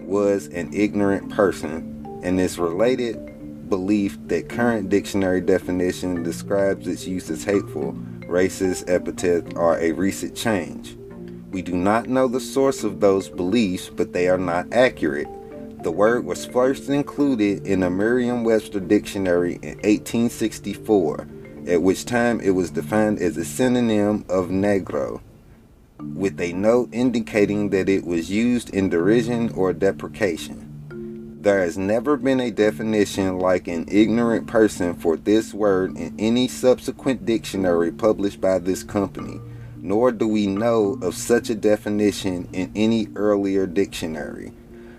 was 0.00 0.46
an 0.48 0.72
ignorant 0.72 1.30
person, 1.30 2.20
and 2.22 2.40
is 2.40 2.58
related 2.58 3.16
belief 3.68 4.18
that 4.28 4.48
current 4.48 4.88
dictionary 4.88 5.40
definition 5.40 6.22
describes 6.22 6.86
its 6.86 7.06
use 7.06 7.30
as 7.30 7.44
hateful, 7.44 7.92
racist 8.28 8.88
epithet 8.88 9.56
are 9.56 9.78
a 9.78 9.92
recent 9.92 10.34
change. 10.34 10.96
We 11.50 11.62
do 11.62 11.76
not 11.76 12.08
know 12.08 12.28
the 12.28 12.40
source 12.40 12.84
of 12.84 13.00
those 13.00 13.28
beliefs, 13.28 13.88
but 13.88 14.12
they 14.12 14.28
are 14.28 14.38
not 14.38 14.72
accurate. 14.72 15.28
The 15.82 15.92
word 15.92 16.24
was 16.24 16.46
first 16.46 16.88
included 16.88 17.66
in 17.66 17.82
a 17.82 17.90
Merriam 17.90 18.44
Webster 18.44 18.80
dictionary 18.80 19.54
in 19.62 19.76
1864 19.78 21.28
at 21.66 21.82
which 21.82 22.04
time 22.04 22.40
it 22.40 22.50
was 22.50 22.70
defined 22.70 23.18
as 23.18 23.36
a 23.36 23.44
synonym 23.44 24.24
of 24.28 24.48
negro, 24.48 25.20
with 26.14 26.40
a 26.40 26.52
note 26.52 26.88
indicating 26.92 27.70
that 27.70 27.88
it 27.88 28.04
was 28.04 28.30
used 28.30 28.70
in 28.70 28.88
derision 28.88 29.50
or 29.50 29.72
deprecation. 29.72 30.65
There 31.46 31.60
has 31.60 31.78
never 31.78 32.16
been 32.16 32.40
a 32.40 32.50
definition 32.50 33.38
like 33.38 33.68
an 33.68 33.84
ignorant 33.86 34.48
person 34.48 34.94
for 34.94 35.16
this 35.16 35.54
word 35.54 35.96
in 35.96 36.12
any 36.18 36.48
subsequent 36.48 37.24
dictionary 37.24 37.92
published 37.92 38.40
by 38.40 38.58
this 38.58 38.82
company, 38.82 39.38
nor 39.76 40.10
do 40.10 40.26
we 40.26 40.48
know 40.48 40.98
of 41.00 41.14
such 41.14 41.48
a 41.48 41.54
definition 41.54 42.48
in 42.52 42.72
any 42.74 43.06
earlier 43.14 43.64
dictionary. 43.64 44.54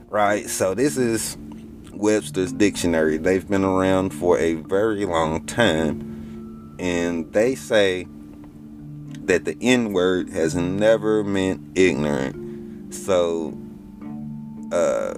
Right, 0.07 0.49
so 0.49 0.73
this 0.73 0.95
is 0.95 1.35
Webster's 1.91 2.53
dictionary. 2.53 3.17
They've 3.17 3.45
been 3.45 3.65
around 3.65 4.11
for 4.11 4.39
a 4.39 4.53
very 4.53 5.03
long 5.03 5.45
time 5.47 6.77
and 6.79 7.29
they 7.33 7.55
say 7.55 8.07
that 9.25 9.43
the 9.43 9.57
N 9.59 9.91
word 9.91 10.29
has 10.29 10.55
never 10.55 11.25
meant 11.25 11.77
ignorant. 11.77 12.93
So, 12.93 13.53
uh, 14.71 15.15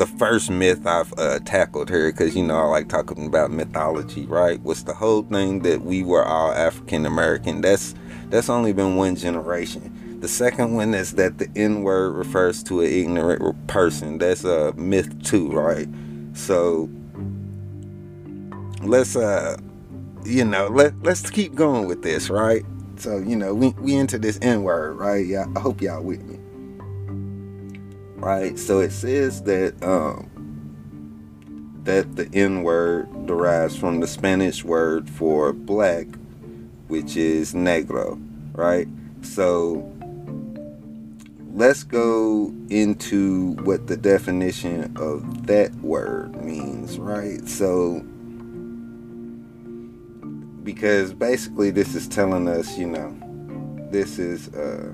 the 0.00 0.06
first 0.06 0.50
myth 0.50 0.86
I've 0.86 1.12
uh, 1.18 1.40
tackled 1.40 1.90
here, 1.90 2.10
because 2.10 2.34
you 2.34 2.42
know 2.42 2.56
I 2.56 2.64
like 2.64 2.88
talking 2.88 3.26
about 3.26 3.50
mythology, 3.50 4.24
right? 4.24 4.58
Was 4.62 4.84
the 4.84 4.94
whole 4.94 5.22
thing 5.24 5.60
that 5.60 5.82
we 5.82 6.02
were 6.02 6.24
all 6.24 6.52
African 6.52 7.04
American. 7.04 7.60
That's 7.60 7.94
that's 8.30 8.48
only 8.48 8.72
been 8.72 8.96
one 8.96 9.14
generation. 9.14 10.18
The 10.20 10.28
second 10.28 10.74
one 10.74 10.94
is 10.94 11.12
that 11.16 11.36
the 11.36 11.50
N 11.54 11.82
word 11.82 12.12
refers 12.12 12.62
to 12.64 12.80
an 12.80 12.86
ignorant 12.90 13.66
person. 13.66 14.16
That's 14.16 14.42
a 14.42 14.72
myth 14.72 15.22
too, 15.22 15.52
right? 15.52 15.86
So 16.32 16.88
let's 18.82 19.16
uh 19.16 19.58
you 20.24 20.46
know, 20.46 20.68
let 20.68 20.94
let's 21.02 21.28
keep 21.28 21.54
going 21.54 21.86
with 21.86 22.02
this, 22.02 22.30
right? 22.30 22.64
So, 22.96 23.18
you 23.18 23.36
know, 23.36 23.54
we 23.54 23.74
we 23.80 23.96
into 23.96 24.18
this 24.18 24.38
N 24.40 24.62
word, 24.62 24.96
right? 24.96 25.26
Yeah, 25.26 25.44
I 25.54 25.60
hope 25.60 25.82
y'all 25.82 26.02
with 26.02 26.22
me. 26.24 26.39
Right? 28.20 28.58
So 28.58 28.80
it 28.80 28.92
says 28.92 29.42
that 29.42 29.82
um 29.82 30.30
that 31.84 32.16
the 32.16 32.28
N 32.34 32.62
word 32.62 33.26
derives 33.26 33.76
from 33.76 34.00
the 34.00 34.06
Spanish 34.06 34.62
word 34.64 35.08
for 35.08 35.52
black, 35.52 36.06
which 36.88 37.16
is 37.16 37.54
negro, 37.54 38.20
right? 38.52 38.86
So 39.22 39.90
let's 41.54 41.82
go 41.82 42.54
into 42.68 43.52
what 43.64 43.86
the 43.86 43.96
definition 43.96 44.94
of 44.96 45.46
that 45.46 45.74
word 45.76 46.36
means, 46.44 46.98
right? 46.98 47.48
So 47.48 48.00
because 50.62 51.12
basically 51.14 51.70
this 51.70 51.94
is 51.94 52.06
telling 52.06 52.46
us, 52.46 52.76
you 52.76 52.86
know, 52.86 53.16
this 53.90 54.18
is 54.18 54.48
uh, 54.54 54.92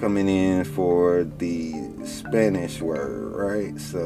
coming 0.00 0.28
in 0.28 0.64
for 0.64 1.24
the 1.38 1.72
Spanish 2.04 2.80
word, 2.80 3.32
right? 3.34 3.78
So 3.80 4.00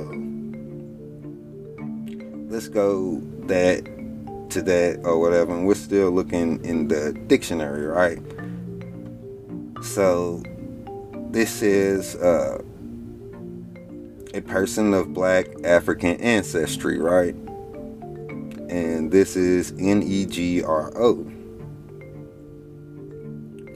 let's 2.49 2.68
go 2.68 3.21
that 3.47 3.85
to 4.50 4.62
that 4.62 5.00
or 5.04 5.21
whatever, 5.21 5.54
and 5.54 5.66
we're 5.66 5.75
still 5.75 6.11
looking 6.11 6.64
in 6.64 6.88
the 6.88 7.12
dictionary, 7.26 7.87
right? 7.87 8.18
So 9.83 10.42
this 11.30 11.62
is 11.62 12.16
uh, 12.16 12.62
a 14.35 14.40
person 14.40 14.95
of 14.95 15.12
black 15.12 15.49
African 15.64 16.21
ancestry, 16.21 16.99
right? 16.99 17.35
and 18.68 19.11
this 19.11 19.37
is 19.37 19.73
N 19.78 20.02
E 20.02 20.26
G 20.26 20.62
R 20.62 20.92
O. 20.97 21.26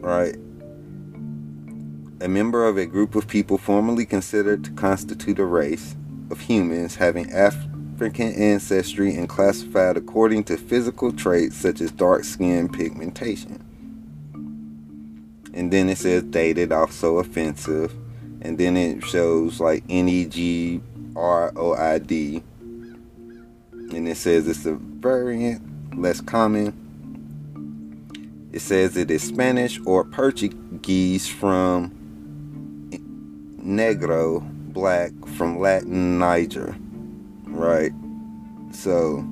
Right? 0.01 0.37
A 2.23 2.29
member 2.29 2.69
of 2.69 2.79
a 2.79 2.87
group 2.87 3.17
of 3.17 3.27
people 3.27 3.59
formerly 3.59 4.07
considered 4.07 4.63
to 4.63 4.71
constitute 4.71 5.41
a 5.41 5.45
race 5.45 5.97
of 6.31 6.41
humans 6.41 6.95
having 6.95 7.33
African 7.33 8.33
ancestry 8.35 9.13
and 9.17 9.29
classified 9.29 9.97
according 9.97 10.45
to 10.45 10.57
physical 10.57 11.13
traits 11.13 11.57
such 11.57 11.81
as 11.81 11.91
dark 11.91 12.23
skin 12.23 12.69
pigmentation. 12.69 13.65
And 15.53 15.73
then 15.73 15.89
it 15.89 15.99
says 15.99 16.23
dated, 16.23 16.71
also 16.71 17.19
offensive. 17.19 17.93
And 18.41 18.57
then 18.57 18.77
it 18.77 19.05
shows 19.05 19.59
like 19.59 19.83
N 19.89 20.09
E 20.09 20.25
G 20.27 20.81
R 21.17 21.53
O 21.57 21.75
I 21.75 21.99
D 21.99 22.45
and 23.91 24.07
it 24.09 24.17
says 24.17 24.47
it's 24.47 24.65
a 24.65 24.75
variant, 24.75 25.99
less 25.99 26.21
common. 26.21 26.79
It 28.53 28.61
says 28.61 28.97
it 28.97 29.11
is 29.11 29.23
Spanish 29.23 29.81
or 29.85 30.05
Portuguese 30.05 31.29
from 31.29 32.02
Negro, 33.65 34.43
black, 34.73 35.13
from 35.37 35.59
Latin 35.59 36.19
Niger. 36.19 36.77
Right? 37.45 37.93
So 38.73 39.25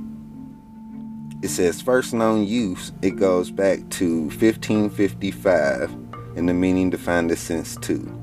it 1.42 1.48
says 1.48 1.80
first 1.80 2.12
known 2.12 2.46
use, 2.46 2.92
it 3.02 3.16
goes 3.16 3.50
back 3.50 3.88
to 3.90 4.24
1555 4.24 5.90
and 6.36 6.48
the 6.48 6.54
meaning 6.54 6.90
defined 6.90 7.30
as 7.30 7.40
since 7.40 7.76
two. 7.76 8.16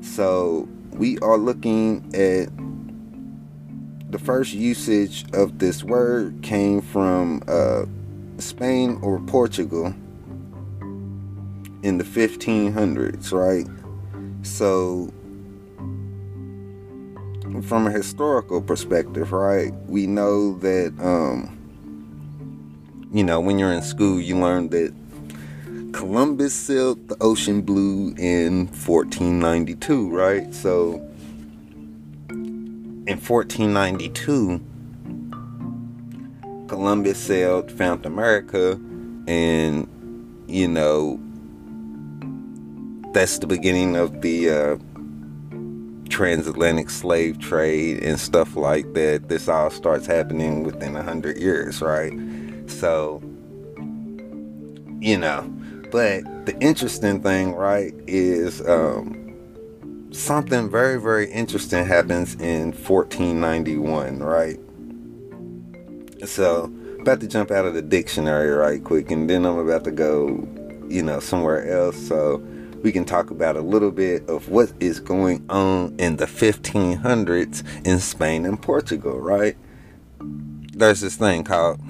So 0.00 0.66
we 0.92 1.18
are 1.18 1.36
looking 1.36 2.10
at 2.14 2.48
the 4.10 4.18
first 4.18 4.54
usage 4.54 5.26
of 5.34 5.58
this 5.58 5.84
word 5.84 6.42
came 6.42 6.80
from 6.80 7.42
uh, 7.46 7.84
Spain 8.38 8.98
or 9.02 9.20
Portugal 9.20 9.94
in 11.82 11.98
the 11.98 12.04
1500s, 12.04 13.32
right? 13.32 13.66
So 14.46 15.12
from 17.62 17.86
a 17.86 17.90
historical 17.90 18.62
perspective, 18.62 19.32
right, 19.32 19.72
we 19.86 20.06
know 20.06 20.54
that, 20.58 20.94
um, 21.00 21.52
you 23.12 23.24
know, 23.24 23.40
when 23.40 23.58
you're 23.58 23.72
in 23.72 23.82
school, 23.82 24.20
you 24.20 24.38
learn 24.38 24.68
that 24.68 24.94
Columbus 25.92 26.54
sailed 26.54 27.08
the 27.08 27.16
ocean 27.20 27.62
blue 27.62 28.14
in 28.16 28.66
1492, 28.68 30.10
right? 30.10 30.54
So 30.54 31.02
in 32.28 33.18
1492, 33.20 34.60
Columbus 36.68 37.18
sailed, 37.18 37.72
found 37.72 38.06
America, 38.06 38.80
and, 39.26 39.88
you 40.46 40.68
know, 40.68 41.20
that's 43.16 43.38
the 43.38 43.46
beginning 43.46 43.96
of 43.96 44.20
the 44.20 44.50
uh, 44.50 44.76
transatlantic 46.10 46.90
slave 46.90 47.38
trade 47.38 48.02
and 48.02 48.20
stuff 48.20 48.56
like 48.56 48.92
that. 48.92 49.30
This 49.30 49.48
all 49.48 49.70
starts 49.70 50.06
happening 50.06 50.64
within 50.64 50.94
a 50.94 51.02
hundred 51.02 51.38
years, 51.38 51.80
right? 51.80 52.12
So, 52.66 53.22
you 55.00 55.16
know, 55.16 55.50
but 55.90 56.24
the 56.44 56.54
interesting 56.60 57.22
thing, 57.22 57.54
right, 57.54 57.94
is 58.06 58.60
um, 58.68 59.34
something 60.10 60.70
very, 60.70 61.00
very 61.00 61.30
interesting 61.30 61.86
happens 61.86 62.34
in 62.34 62.72
1491, 62.72 64.18
right? 64.18 64.60
So, 66.28 66.70
about 67.00 67.20
to 67.20 67.26
jump 67.26 67.50
out 67.50 67.64
of 67.64 67.72
the 67.72 67.80
dictionary 67.80 68.50
right 68.50 68.84
quick, 68.84 69.10
and 69.10 69.30
then 69.30 69.46
I'm 69.46 69.56
about 69.56 69.84
to 69.84 69.90
go, 69.90 70.46
you 70.86 71.02
know, 71.02 71.18
somewhere 71.18 71.66
else. 71.66 71.96
So, 71.96 72.46
we 72.82 72.92
can 72.92 73.04
talk 73.04 73.30
about 73.30 73.56
a 73.56 73.60
little 73.60 73.90
bit 73.90 74.28
of 74.28 74.48
what 74.48 74.72
is 74.80 75.00
going 75.00 75.44
on 75.48 75.94
in 75.98 76.16
the 76.16 76.26
1500s 76.26 77.86
in 77.86 77.98
Spain 77.98 78.44
and 78.44 78.60
Portugal, 78.60 79.18
right? 79.18 79.56
There's 80.20 81.00
this 81.00 81.16
thing 81.16 81.44
called 81.44 81.80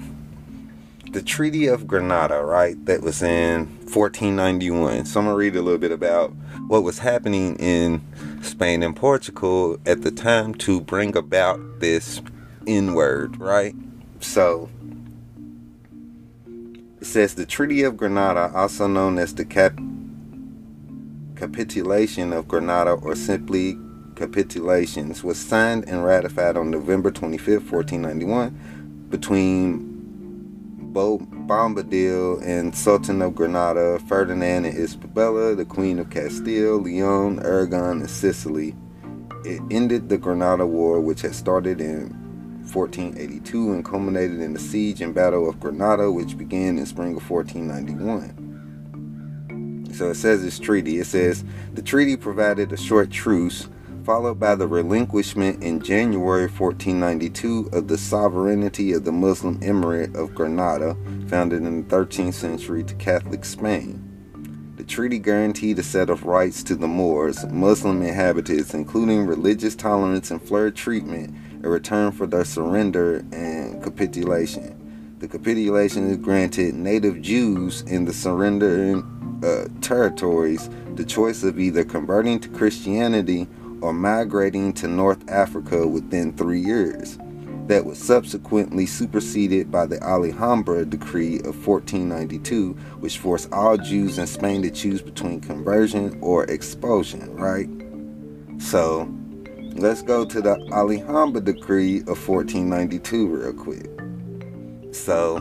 the 1.11 1.21
Treaty 1.21 1.67
of 1.67 1.87
Granada, 1.87 2.43
right? 2.43 2.83
That 2.85 3.01
was 3.01 3.21
in 3.21 3.67
1491. 3.91 5.05
So 5.05 5.19
I'm 5.19 5.25
going 5.25 5.33
to 5.33 5.37
read 5.37 5.55
a 5.55 5.61
little 5.61 5.79
bit 5.79 5.91
about 5.91 6.31
what 6.67 6.83
was 6.83 6.99
happening 6.99 7.55
in 7.57 8.01
Spain 8.41 8.83
and 8.83 8.95
Portugal 8.95 9.77
at 9.85 10.01
the 10.01 10.11
time 10.11 10.53
to 10.55 10.81
bring 10.81 11.15
about 11.15 11.79
this 11.79 12.21
N 12.65 12.93
word, 12.93 13.39
right? 13.39 13.73
So 14.19 14.69
it 16.99 17.05
says 17.05 17.35
the 17.35 17.45
Treaty 17.45 17.83
of 17.83 17.97
Granada, 17.97 18.51
also 18.53 18.87
known 18.87 19.17
as 19.17 19.35
the 19.35 19.45
Cap 19.45 19.79
capitulation 21.37 22.33
of 22.33 22.47
Granada, 22.47 22.91
or 22.91 23.15
simply 23.15 23.77
capitulations, 24.15 25.23
was 25.23 25.39
signed 25.39 25.87
and 25.87 26.03
ratified 26.03 26.57
on 26.57 26.71
November 26.71 27.11
25, 27.11 27.71
1491, 27.71 29.07
between 29.09 29.97
Bo- 30.91 31.19
Bombadil 31.19 32.41
and 32.43 32.75
Sultan 32.75 33.21
of 33.21 33.35
Granada, 33.35 33.99
Ferdinand 34.07 34.65
and 34.65 34.77
Isabella, 34.77 35.55
the 35.55 35.65
Queen 35.65 35.99
of 35.99 36.09
Castile, 36.09 36.79
Leon, 36.79 37.39
Aragon, 37.45 38.01
and 38.01 38.09
Sicily. 38.09 38.75
It 39.45 39.61
ended 39.69 40.09
the 40.09 40.17
Granada 40.17 40.65
War, 40.65 40.99
which 40.99 41.21
had 41.21 41.35
started 41.35 41.79
in 41.79 42.09
1482 42.73 43.73
and 43.73 43.85
culminated 43.85 44.41
in 44.41 44.53
the 44.53 44.59
siege 44.59 45.01
and 45.01 45.13
battle 45.13 45.47
of 45.47 45.59
Granada, 45.59 46.11
which 46.11 46.37
began 46.37 46.77
in 46.77 46.85
spring 46.85 47.15
of 47.15 47.29
1491. 47.29 48.46
So 49.97 50.11
it 50.11 50.15
says 50.15 50.43
this 50.43 50.59
treaty. 50.59 50.99
It 50.99 51.07
says 51.07 51.43
the 51.73 51.81
treaty 51.81 52.15
provided 52.15 52.71
a 52.71 52.77
short 52.77 53.09
truce, 53.09 53.67
followed 54.03 54.39
by 54.39 54.53
the 54.53 54.67
relinquishment 54.67 55.63
in 55.63 55.81
January 55.81 56.45
1492 56.45 57.71
of 57.73 57.87
the 57.87 57.97
sovereignty 57.97 58.93
of 58.93 59.05
the 59.05 59.11
Muslim 59.11 59.59
Emirate 59.61 60.15
of 60.15 60.35
Granada, 60.35 60.95
founded 61.27 61.63
in 61.63 61.87
the 61.87 61.95
13th 61.95 62.35
century, 62.35 62.83
to 62.83 62.93
Catholic 62.93 63.43
Spain. 63.43 64.03
The 64.75 64.83
treaty 64.83 65.17
guaranteed 65.17 65.79
a 65.79 65.83
set 65.83 66.11
of 66.11 66.25
rights 66.25 66.61
to 66.65 66.75
the 66.75 66.87
Moors, 66.87 67.43
Muslim 67.47 68.03
inhabitants, 68.03 68.75
including 68.75 69.25
religious 69.25 69.75
tolerance 69.75 70.29
and 70.29 70.39
fair 70.39 70.69
treatment, 70.69 71.35
in 71.53 71.67
return 71.67 72.11
for 72.11 72.27
their 72.27 72.45
surrender 72.45 73.25
and 73.31 73.81
capitulation. 73.81 75.15
The 75.17 75.27
capitulation 75.27 76.07
is 76.07 76.17
granted 76.17 76.75
native 76.75 77.19
Jews 77.23 77.81
in 77.81 78.05
the 78.05 78.13
surrendering 78.13 79.16
uh, 79.43 79.67
territories 79.81 80.69
the 80.95 81.05
choice 81.05 81.43
of 81.43 81.59
either 81.59 81.83
converting 81.83 82.39
to 82.39 82.49
Christianity 82.49 83.47
or 83.81 83.93
migrating 83.93 84.73
to 84.73 84.87
North 84.87 85.29
Africa 85.29 85.87
within 85.87 86.33
three 86.33 86.59
years. 86.59 87.17
That 87.67 87.85
was 87.85 87.99
subsequently 87.99 88.85
superseded 88.85 89.69
by 89.69 89.85
the 89.85 90.01
Alhambra 90.01 90.85
Decree 90.85 91.39
of 91.39 91.67
1492, 91.67 92.73
which 92.99 93.17
forced 93.17 93.51
all 93.51 93.77
Jews 93.77 94.17
in 94.17 94.25
Spain 94.25 94.61
to 94.61 94.71
choose 94.71 95.01
between 95.01 95.41
conversion 95.41 96.17
or 96.21 96.45
expulsion, 96.45 97.35
right? 97.35 97.67
So, 98.59 99.13
let's 99.73 100.01
go 100.01 100.23
to 100.23 100.41
the 100.41 100.55
Alhambra 100.71 101.41
Decree 101.41 101.99
of 102.01 102.27
1492 102.27 103.27
real 103.27 103.53
quick. 103.53 103.89
So, 104.95 105.39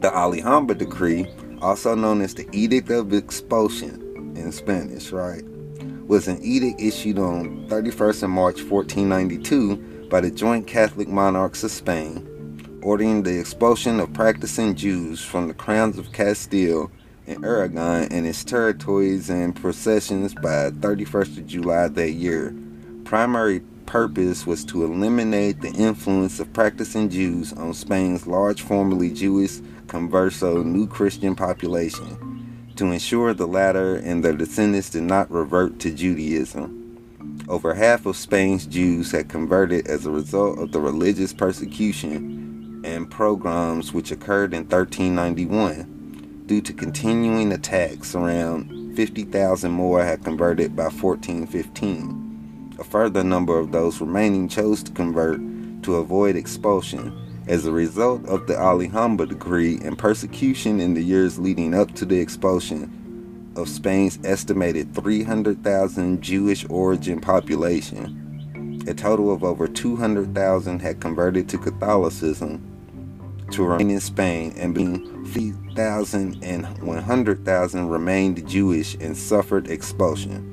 the 0.00 0.10
Alhambra 0.12 0.74
Decree 0.74 1.28
also 1.62 1.94
known 1.94 2.20
as 2.20 2.34
the 2.34 2.48
Edict 2.52 2.90
of 2.90 3.12
Expulsion 3.12 4.34
in 4.36 4.50
Spanish, 4.50 5.12
right, 5.12 5.44
was 6.06 6.26
an 6.26 6.42
edict 6.42 6.80
issued 6.80 7.18
on 7.18 7.66
31st 7.68 8.24
of 8.24 8.30
March 8.30 8.62
1492 8.62 10.08
by 10.08 10.20
the 10.20 10.30
joint 10.30 10.66
Catholic 10.66 11.08
monarchs 11.08 11.62
of 11.62 11.70
Spain, 11.70 12.80
ordering 12.82 13.22
the 13.22 13.38
expulsion 13.38 14.00
of 14.00 14.12
practicing 14.12 14.74
Jews 14.74 15.24
from 15.24 15.46
the 15.46 15.54
crowns 15.54 15.98
of 15.98 16.12
Castile 16.12 16.90
and 17.28 17.44
Aragon 17.44 18.08
and 18.10 18.26
its 18.26 18.42
territories 18.42 19.30
and 19.30 19.54
possessions 19.54 20.34
by 20.34 20.70
31st 20.70 21.38
of 21.38 21.46
July 21.46 21.88
that 21.88 22.10
year. 22.10 22.54
Primary 23.04 23.62
purpose 23.92 24.46
was 24.46 24.64
to 24.64 24.84
eliminate 24.84 25.60
the 25.60 25.70
influence 25.72 26.40
of 26.40 26.50
practicing 26.54 27.10
Jews 27.10 27.52
on 27.52 27.74
Spain's 27.74 28.26
large 28.26 28.62
formerly 28.62 29.10
Jewish 29.10 29.58
converso 29.86 30.64
new 30.64 30.86
Christian 30.86 31.36
population 31.36 32.72
to 32.76 32.86
ensure 32.86 33.34
the 33.34 33.46
latter 33.46 33.96
and 33.96 34.24
their 34.24 34.32
descendants 34.32 34.88
did 34.88 35.02
not 35.02 35.30
revert 35.30 35.78
to 35.80 35.90
Judaism. 35.92 37.44
Over 37.50 37.74
half 37.74 38.06
of 38.06 38.16
Spain's 38.16 38.64
Jews 38.64 39.12
had 39.12 39.28
converted 39.28 39.86
as 39.86 40.06
a 40.06 40.10
result 40.10 40.58
of 40.58 40.72
the 40.72 40.80
religious 40.80 41.34
persecution 41.34 42.80
and 42.86 43.10
pogroms 43.10 43.92
which 43.92 44.10
occurred 44.10 44.54
in 44.54 44.62
1391. 44.62 46.44
Due 46.46 46.62
to 46.62 46.72
continuing 46.72 47.52
attacks, 47.52 48.14
around 48.14 48.96
50,000 48.96 49.70
more 49.70 50.02
had 50.02 50.24
converted 50.24 50.74
by 50.74 50.84
1415. 50.84 52.21
A 52.82 52.84
further 52.84 53.22
number 53.22 53.60
of 53.60 53.70
those 53.70 54.00
remaining 54.00 54.48
chose 54.48 54.82
to 54.82 54.90
convert 54.90 55.40
to 55.84 55.94
avoid 55.94 56.34
expulsion 56.34 57.16
as 57.46 57.64
a 57.64 57.70
result 57.70 58.26
of 58.26 58.48
the 58.48 58.58
Alhambra 58.58 59.24
decree 59.24 59.78
and 59.84 59.96
persecution 59.96 60.80
in 60.80 60.92
the 60.92 61.00
years 61.00 61.38
leading 61.38 61.74
up 61.74 61.94
to 61.94 62.04
the 62.04 62.18
expulsion 62.18 63.52
of 63.54 63.68
Spain's 63.68 64.18
estimated 64.24 64.96
300,000 64.96 66.20
Jewish 66.20 66.66
origin 66.68 67.20
population, 67.20 68.82
a 68.88 68.94
total 68.94 69.32
of 69.32 69.44
over 69.44 69.68
200,000 69.68 70.82
had 70.82 71.00
converted 71.00 71.48
to 71.50 71.58
Catholicism 71.58 72.60
to 73.52 73.64
remain 73.64 73.90
in 73.90 74.00
Spain, 74.00 74.54
and 74.56 74.74
between 74.74 75.24
50,000 75.26 76.42
and 76.42 76.66
100,000 76.82 77.88
remained 77.88 78.48
Jewish 78.48 78.96
and 78.96 79.16
suffered 79.16 79.70
expulsion. 79.70 80.51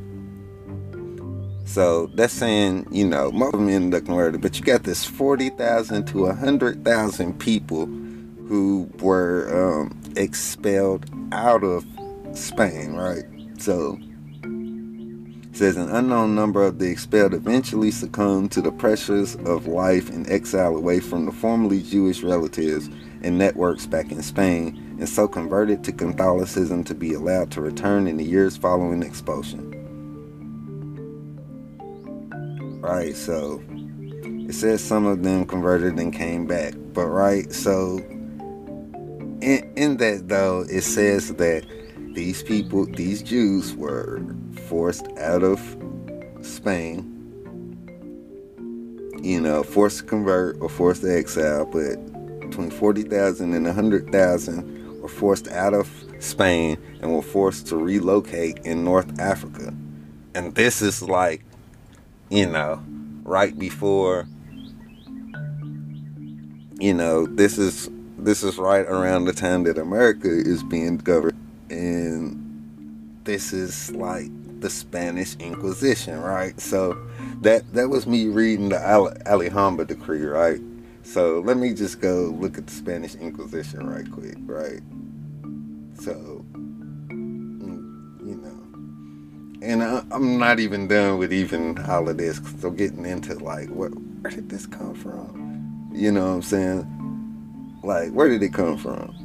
So 1.69 2.07
that's 2.15 2.33
saying, 2.33 2.87
you 2.89 3.05
know, 3.05 3.31
most 3.31 3.53
of 3.53 3.59
them 3.59 3.69
ended 3.69 4.01
up 4.01 4.07
converted, 4.07 4.41
but 4.41 4.57
you 4.57 4.65
got 4.65 4.85
this 4.85 5.05
40,000 5.05 6.03
to 6.07 6.23
100,000 6.23 7.39
people 7.39 7.85
who 7.85 8.89
were 9.01 9.83
um, 9.83 10.01
expelled 10.15 11.05
out 11.31 11.63
of 11.63 11.85
Spain, 12.33 12.93
right? 12.93 13.23
So 13.59 13.99
says 15.51 15.77
an 15.77 15.89
unknown 15.91 16.33
number 16.33 16.63
of 16.63 16.79
the 16.79 16.89
expelled 16.89 17.35
eventually 17.35 17.91
succumbed 17.91 18.51
to 18.53 18.61
the 18.61 18.71
pressures 18.71 19.35
of 19.35 19.67
life 19.67 20.09
in 20.09 20.27
exile 20.27 20.75
away 20.75 20.99
from 20.99 21.27
the 21.27 21.31
formerly 21.31 21.83
Jewish 21.83 22.23
relatives 22.23 22.87
and 23.21 23.37
networks 23.37 23.85
back 23.85 24.11
in 24.11 24.23
Spain, 24.23 24.97
and 24.97 25.07
so 25.07 25.27
converted 25.27 25.83
to 25.83 25.91
Catholicism 25.91 26.83
to 26.85 26.95
be 26.95 27.13
allowed 27.13 27.51
to 27.51 27.61
return 27.61 28.07
in 28.07 28.17
the 28.17 28.25
years 28.25 28.57
following 28.57 29.03
expulsion. 29.03 29.68
Right, 32.89 33.15
so 33.15 33.63
it 33.69 34.55
says 34.55 34.83
some 34.83 35.05
of 35.05 35.21
them 35.21 35.45
converted 35.45 35.99
and 35.99 36.11
came 36.11 36.47
back, 36.47 36.73
but 36.91 37.05
right, 37.05 37.53
so 37.53 37.99
in, 39.41 39.71
in 39.75 39.97
that 39.97 40.27
though, 40.27 40.65
it 40.67 40.81
says 40.81 41.35
that 41.35 41.67
these 42.15 42.41
people, 42.41 42.87
these 42.87 43.21
Jews, 43.21 43.75
were 43.75 44.25
forced 44.67 45.07
out 45.19 45.43
of 45.43 45.59
Spain, 46.41 47.05
you 49.21 49.39
know, 49.39 49.61
forced 49.61 49.99
to 49.99 50.03
convert 50.05 50.59
or 50.59 50.67
forced 50.67 51.03
to 51.03 51.15
exile, 51.15 51.67
but 51.67 51.95
between 52.39 52.71
40,000 52.71 53.53
and 53.53 53.65
100,000 53.67 54.99
were 54.99 55.07
forced 55.07 55.47
out 55.49 55.75
of 55.75 55.87
Spain 56.17 56.75
and 57.03 57.13
were 57.13 57.21
forced 57.21 57.67
to 57.67 57.77
relocate 57.77 58.57
in 58.65 58.83
North 58.83 59.19
Africa. 59.19 59.75
And 60.33 60.55
this 60.55 60.81
is 60.81 61.03
like, 61.03 61.43
you 62.29 62.45
know, 62.45 62.83
right 63.23 63.57
before 63.57 64.27
you 66.79 66.93
know, 66.93 67.25
this 67.25 67.57
is 67.57 67.89
this 68.17 68.43
is 68.43 68.57
right 68.57 68.85
around 68.85 69.25
the 69.25 69.33
time 69.33 69.63
that 69.63 69.77
America 69.77 70.29
is 70.29 70.63
being 70.63 70.97
governed 70.97 71.37
and 71.69 72.35
this 73.23 73.53
is 73.53 73.91
like 73.91 74.29
the 74.61 74.69
Spanish 74.69 75.35
Inquisition, 75.35 76.19
right? 76.19 76.59
So 76.59 76.97
that 77.41 77.73
that 77.73 77.89
was 77.89 78.07
me 78.07 78.27
reading 78.27 78.69
the 78.69 78.79
Alhambra 79.25 79.85
decree, 79.85 80.23
right? 80.23 80.59
So 81.03 81.39
let 81.39 81.57
me 81.57 81.73
just 81.73 82.01
go 82.01 82.35
look 82.39 82.57
at 82.57 82.67
the 82.67 82.73
Spanish 82.73 83.15
Inquisition 83.15 83.87
right 83.87 84.09
quick, 84.11 84.37
right? 84.45 84.81
So 86.01 86.45
and 89.61 89.83
I, 89.83 90.03
am 90.11 90.37
not 90.37 90.59
even 90.59 90.87
done 90.87 91.17
with 91.17 91.33
even 91.33 91.77
all 91.85 92.09
of 92.09 92.17
this. 92.17 92.41
So 92.59 92.71
getting 92.71 93.05
into 93.05 93.35
like, 93.35 93.69
what 93.69 93.89
where 93.89 94.31
did 94.31 94.49
this 94.49 94.65
come 94.65 94.95
from? 94.95 95.91
You 95.93 96.11
know 96.11 96.27
what 96.27 96.35
I'm 96.35 96.41
saying? 96.41 97.79
Like, 97.83 98.11
where 98.11 98.29
did 98.29 98.43
it 98.43 98.53
come 98.53 98.77
from? 98.77 99.19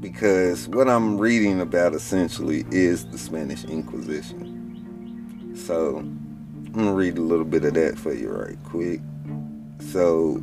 because 0.00 0.68
what 0.68 0.88
I'm 0.88 1.18
reading 1.18 1.60
about 1.60 1.94
essentially 1.94 2.64
is 2.70 3.04
the 3.06 3.18
Spanish 3.18 3.64
Inquisition. 3.64 5.52
So 5.56 5.98
I'm 5.98 6.72
gonna 6.72 6.92
read 6.92 7.18
a 7.18 7.22
little 7.22 7.44
bit 7.44 7.64
of 7.64 7.74
that 7.74 7.98
for 7.98 8.14
you 8.14 8.30
right 8.30 8.58
quick. 8.64 9.00
So 9.80 10.42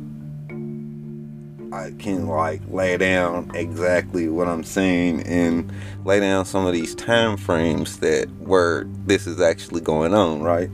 I 1.76 1.92
can 1.98 2.26
like 2.26 2.62
lay 2.68 2.96
down 2.96 3.50
exactly 3.54 4.28
what 4.28 4.48
I'm 4.48 4.64
saying 4.64 5.24
and 5.24 5.70
lay 6.06 6.20
down 6.20 6.46
some 6.46 6.66
of 6.66 6.72
these 6.72 6.94
time 6.94 7.36
frames 7.36 7.98
that 7.98 8.30
where 8.40 8.84
this 9.04 9.26
is 9.26 9.42
actually 9.42 9.82
going 9.82 10.14
on, 10.14 10.42
right? 10.42 10.70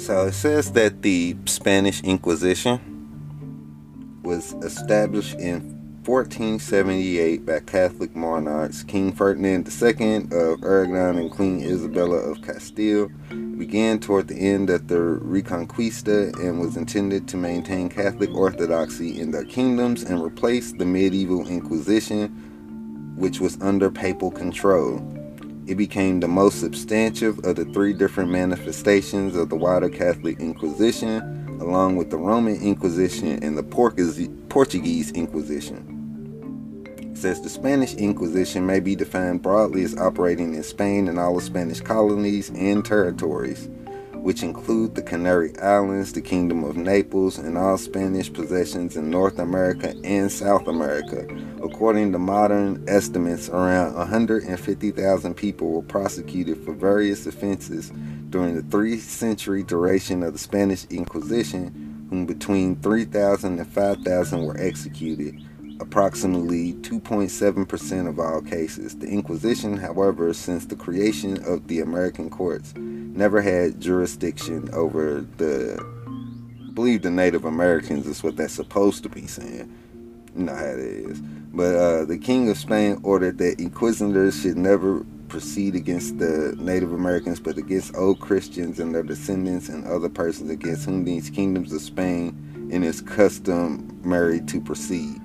So 0.00 0.26
it 0.28 0.32
says 0.32 0.72
that 0.72 1.02
the 1.02 1.36
Spanish 1.44 2.02
Inquisition 2.02 2.80
was 4.22 4.54
established 4.62 5.34
in 5.38 5.75
1478 6.06 7.44
by 7.44 7.58
Catholic 7.58 8.14
monarchs 8.14 8.84
King 8.84 9.10
Ferdinand 9.10 9.66
II 9.66 10.28
of 10.30 10.62
Aragon 10.62 11.18
and 11.18 11.32
Queen 11.32 11.60
Isabella 11.60 12.18
of 12.18 12.40
Castile. 12.42 13.08
Began 13.58 13.98
toward 13.98 14.28
the 14.28 14.36
end 14.36 14.70
of 14.70 14.86
the 14.86 14.94
Reconquista 14.94 16.32
and 16.38 16.60
was 16.60 16.76
intended 16.76 17.26
to 17.26 17.36
maintain 17.36 17.88
Catholic 17.88 18.32
orthodoxy 18.32 19.18
in 19.18 19.32
their 19.32 19.44
kingdoms 19.44 20.04
and 20.04 20.22
replace 20.22 20.72
the 20.72 20.84
medieval 20.84 21.48
Inquisition, 21.48 22.28
which 23.16 23.40
was 23.40 23.60
under 23.60 23.90
papal 23.90 24.30
control. 24.30 25.04
It 25.66 25.74
became 25.74 26.20
the 26.20 26.28
most 26.28 26.60
substantive 26.60 27.44
of 27.44 27.56
the 27.56 27.64
three 27.64 27.92
different 27.92 28.30
manifestations 28.30 29.34
of 29.34 29.48
the 29.48 29.56
wider 29.56 29.88
Catholic 29.88 30.38
Inquisition, 30.38 31.58
along 31.60 31.96
with 31.96 32.10
the 32.10 32.16
Roman 32.16 32.62
Inquisition 32.62 33.42
and 33.42 33.58
the 33.58 33.64
Portuguese 33.64 35.10
Inquisition 35.10 35.95
says 37.16 37.40
the 37.40 37.48
Spanish 37.48 37.94
Inquisition 37.94 38.66
may 38.66 38.78
be 38.78 38.94
defined 38.94 39.40
broadly 39.40 39.82
as 39.84 39.96
operating 39.96 40.54
in 40.54 40.62
Spain 40.62 41.08
and 41.08 41.18
all 41.18 41.34
the 41.34 41.40
Spanish 41.40 41.80
colonies 41.80 42.50
and 42.50 42.84
territories, 42.84 43.70
which 44.12 44.42
include 44.42 44.94
the 44.94 45.02
Canary 45.02 45.58
Islands, 45.58 46.12
the 46.12 46.20
Kingdom 46.20 46.62
of 46.62 46.76
Naples, 46.76 47.38
and 47.38 47.56
all 47.56 47.78
Spanish 47.78 48.30
possessions 48.30 48.96
in 48.96 49.10
North 49.10 49.38
America 49.38 49.94
and 50.04 50.30
South 50.30 50.68
America. 50.68 51.26
According 51.62 52.12
to 52.12 52.18
modern 52.18 52.84
estimates, 52.86 53.48
around 53.48 53.94
150,000 53.94 55.34
people 55.34 55.70
were 55.70 55.82
prosecuted 55.82 56.58
for 56.58 56.74
various 56.74 57.26
offenses 57.26 57.92
during 58.28 58.54
the 58.56 58.62
three 58.62 58.98
century 58.98 59.62
duration 59.62 60.22
of 60.22 60.34
the 60.34 60.38
Spanish 60.38 60.84
Inquisition, 60.90 62.08
whom 62.10 62.26
between 62.26 62.76
3,000 62.76 63.58
and 63.58 63.72
5,000 63.72 64.44
were 64.44 64.60
executed 64.60 65.40
approximately 65.80 66.74
2.7% 66.74 68.08
of 68.08 68.18
all 68.18 68.42
cases. 68.42 68.96
The 68.96 69.08
Inquisition, 69.08 69.76
however, 69.76 70.32
since 70.32 70.66
the 70.66 70.76
creation 70.76 71.42
of 71.44 71.68
the 71.68 71.80
American 71.80 72.30
courts, 72.30 72.74
never 72.76 73.40
had 73.40 73.80
jurisdiction 73.80 74.68
over 74.72 75.26
the 75.36 75.78
I 76.66 76.72
believe 76.72 77.02
the 77.02 77.10
Native 77.10 77.44
Americans 77.46 78.06
is 78.06 78.22
what 78.22 78.36
that's 78.36 78.52
supposed 78.52 79.02
to 79.04 79.08
be 79.08 79.26
saying. 79.26 79.72
You 80.36 80.44
know 80.44 80.54
how 80.54 80.64
it 80.64 80.78
is. 80.78 81.20
But 81.20 81.74
uh, 81.74 82.04
the 82.04 82.18
King 82.18 82.50
of 82.50 82.58
Spain 82.58 83.00
ordered 83.02 83.38
that 83.38 83.58
inquisitors 83.58 84.42
should 84.42 84.58
never 84.58 85.02
proceed 85.28 85.74
against 85.74 86.18
the 86.18 86.54
Native 86.58 86.92
Americans, 86.92 87.40
but 87.40 87.56
against 87.56 87.96
old 87.96 88.20
Christians 88.20 88.78
and 88.78 88.94
their 88.94 89.02
descendants 89.02 89.70
and 89.70 89.86
other 89.86 90.10
persons 90.10 90.50
against 90.50 90.84
whom 90.84 91.04
these 91.04 91.30
kingdoms 91.30 91.72
of 91.72 91.80
Spain 91.80 92.68
in 92.70 92.82
its 92.82 93.00
custom 93.00 94.00
married 94.04 94.46
to 94.48 94.60
proceed. 94.60 95.20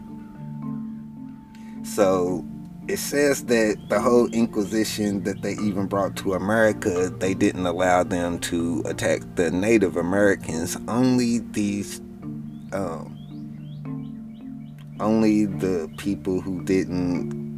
So 1.96 2.46
it 2.88 3.00
says 3.00 3.44
that 3.46 3.78
the 3.90 4.00
whole 4.00 4.28
Inquisition 4.28 5.24
that 5.24 5.42
they 5.42 5.54
even 5.54 5.88
brought 5.88 6.16
to 6.18 6.36
America, 6.36 7.10
they 7.10 7.34
didn't 7.34 7.66
allow 7.66 8.04
them 8.04 8.40
to 8.40 8.82
attack 8.86 9.22
the 9.36 9.52
Native 9.52 9.98
Americans. 9.98 10.78
Only 10.88 11.40
these, 11.40 12.00
um, 12.72 13.18
only 15.02 15.46
the 15.46 15.94
people 15.98 16.40
who 16.40 16.64
didn't 16.64 17.51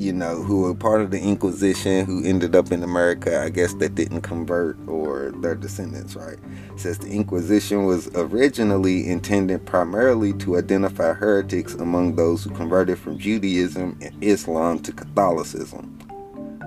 you 0.00 0.14
know, 0.14 0.42
who 0.42 0.62
were 0.62 0.74
part 0.74 1.02
of 1.02 1.10
the 1.10 1.20
Inquisition, 1.20 2.06
who 2.06 2.24
ended 2.24 2.56
up 2.56 2.72
in 2.72 2.82
America, 2.82 3.42
I 3.42 3.50
guess 3.50 3.74
that 3.74 3.94
didn't 3.94 4.22
convert 4.22 4.78
or 4.88 5.30
their 5.42 5.54
descendants, 5.54 6.16
right? 6.16 6.38
Says 6.76 6.98
the 6.98 7.10
Inquisition 7.10 7.84
was 7.84 8.08
originally 8.14 9.06
intended 9.10 9.66
primarily 9.66 10.32
to 10.38 10.56
identify 10.56 11.12
heretics 11.12 11.74
among 11.74 12.16
those 12.16 12.42
who 12.42 12.50
converted 12.50 12.98
from 12.98 13.18
Judaism 13.18 13.98
and 14.00 14.24
Islam 14.24 14.78
to 14.80 14.92
Catholicism. 14.92 15.98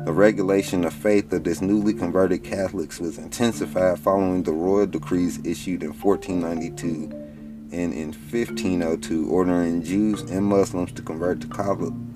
The 0.05 0.13
regulation 0.13 0.85
of 0.85 0.93
faith 0.93 1.33
of 1.33 1.43
this 1.43 1.59
newly 1.59 1.95
converted 1.95 2.43
Catholics 2.43 2.99
was 2.99 3.17
intensified 3.17 3.97
following 3.97 4.43
the 4.43 4.51
royal 4.51 4.85
decrees 4.85 5.39
issued 5.43 5.81
in 5.81 5.93
1492 5.93 7.22
and 7.73 7.93
in 7.93 8.13
1502 8.13 9.27
ordering 9.29 9.83
Jews 9.83 10.21
and 10.21 10.45
Muslims 10.45 10.91
to 10.93 11.01
convert 11.01 11.41
to 11.41 11.47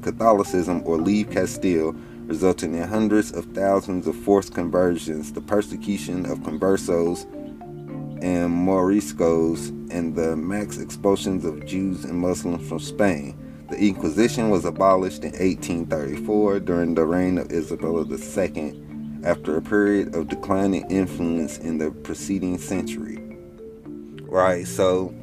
Catholicism 0.01 0.83
or 0.85 0.97
leave 0.97 1.31
Castile, 1.31 1.93
resulting 2.27 2.75
in 2.75 2.87
hundreds 2.87 3.31
of 3.31 3.45
thousands 3.53 4.05
of 4.05 4.15
forced 4.15 4.53
conversions, 4.53 5.33
the 5.33 5.41
persecution 5.41 6.25
of 6.25 6.39
conversos 6.39 7.25
and 8.21 8.51
Moriscos, 8.51 9.69
and 9.91 10.15
the 10.15 10.35
mass 10.35 10.77
expulsions 10.77 11.45
of 11.45 11.65
Jews 11.65 12.03
and 12.03 12.19
Muslims 12.19 12.67
from 12.67 12.79
Spain. 12.79 13.37
The 13.69 13.77
Inquisition 13.77 14.49
was 14.49 14.65
abolished 14.65 15.23
in 15.23 15.31
1834 15.31 16.61
during 16.61 16.95
the 16.95 17.05
reign 17.05 17.37
of 17.37 17.51
Isabella 17.51 18.05
II 18.07 18.83
after 19.23 19.57
a 19.57 19.61
period 19.61 20.15
of 20.15 20.27
declining 20.27 20.89
influence 20.89 21.57
in 21.57 21.77
the 21.77 21.91
preceding 21.91 22.57
century. 22.57 23.17
Right, 24.21 24.67
so 24.67 25.13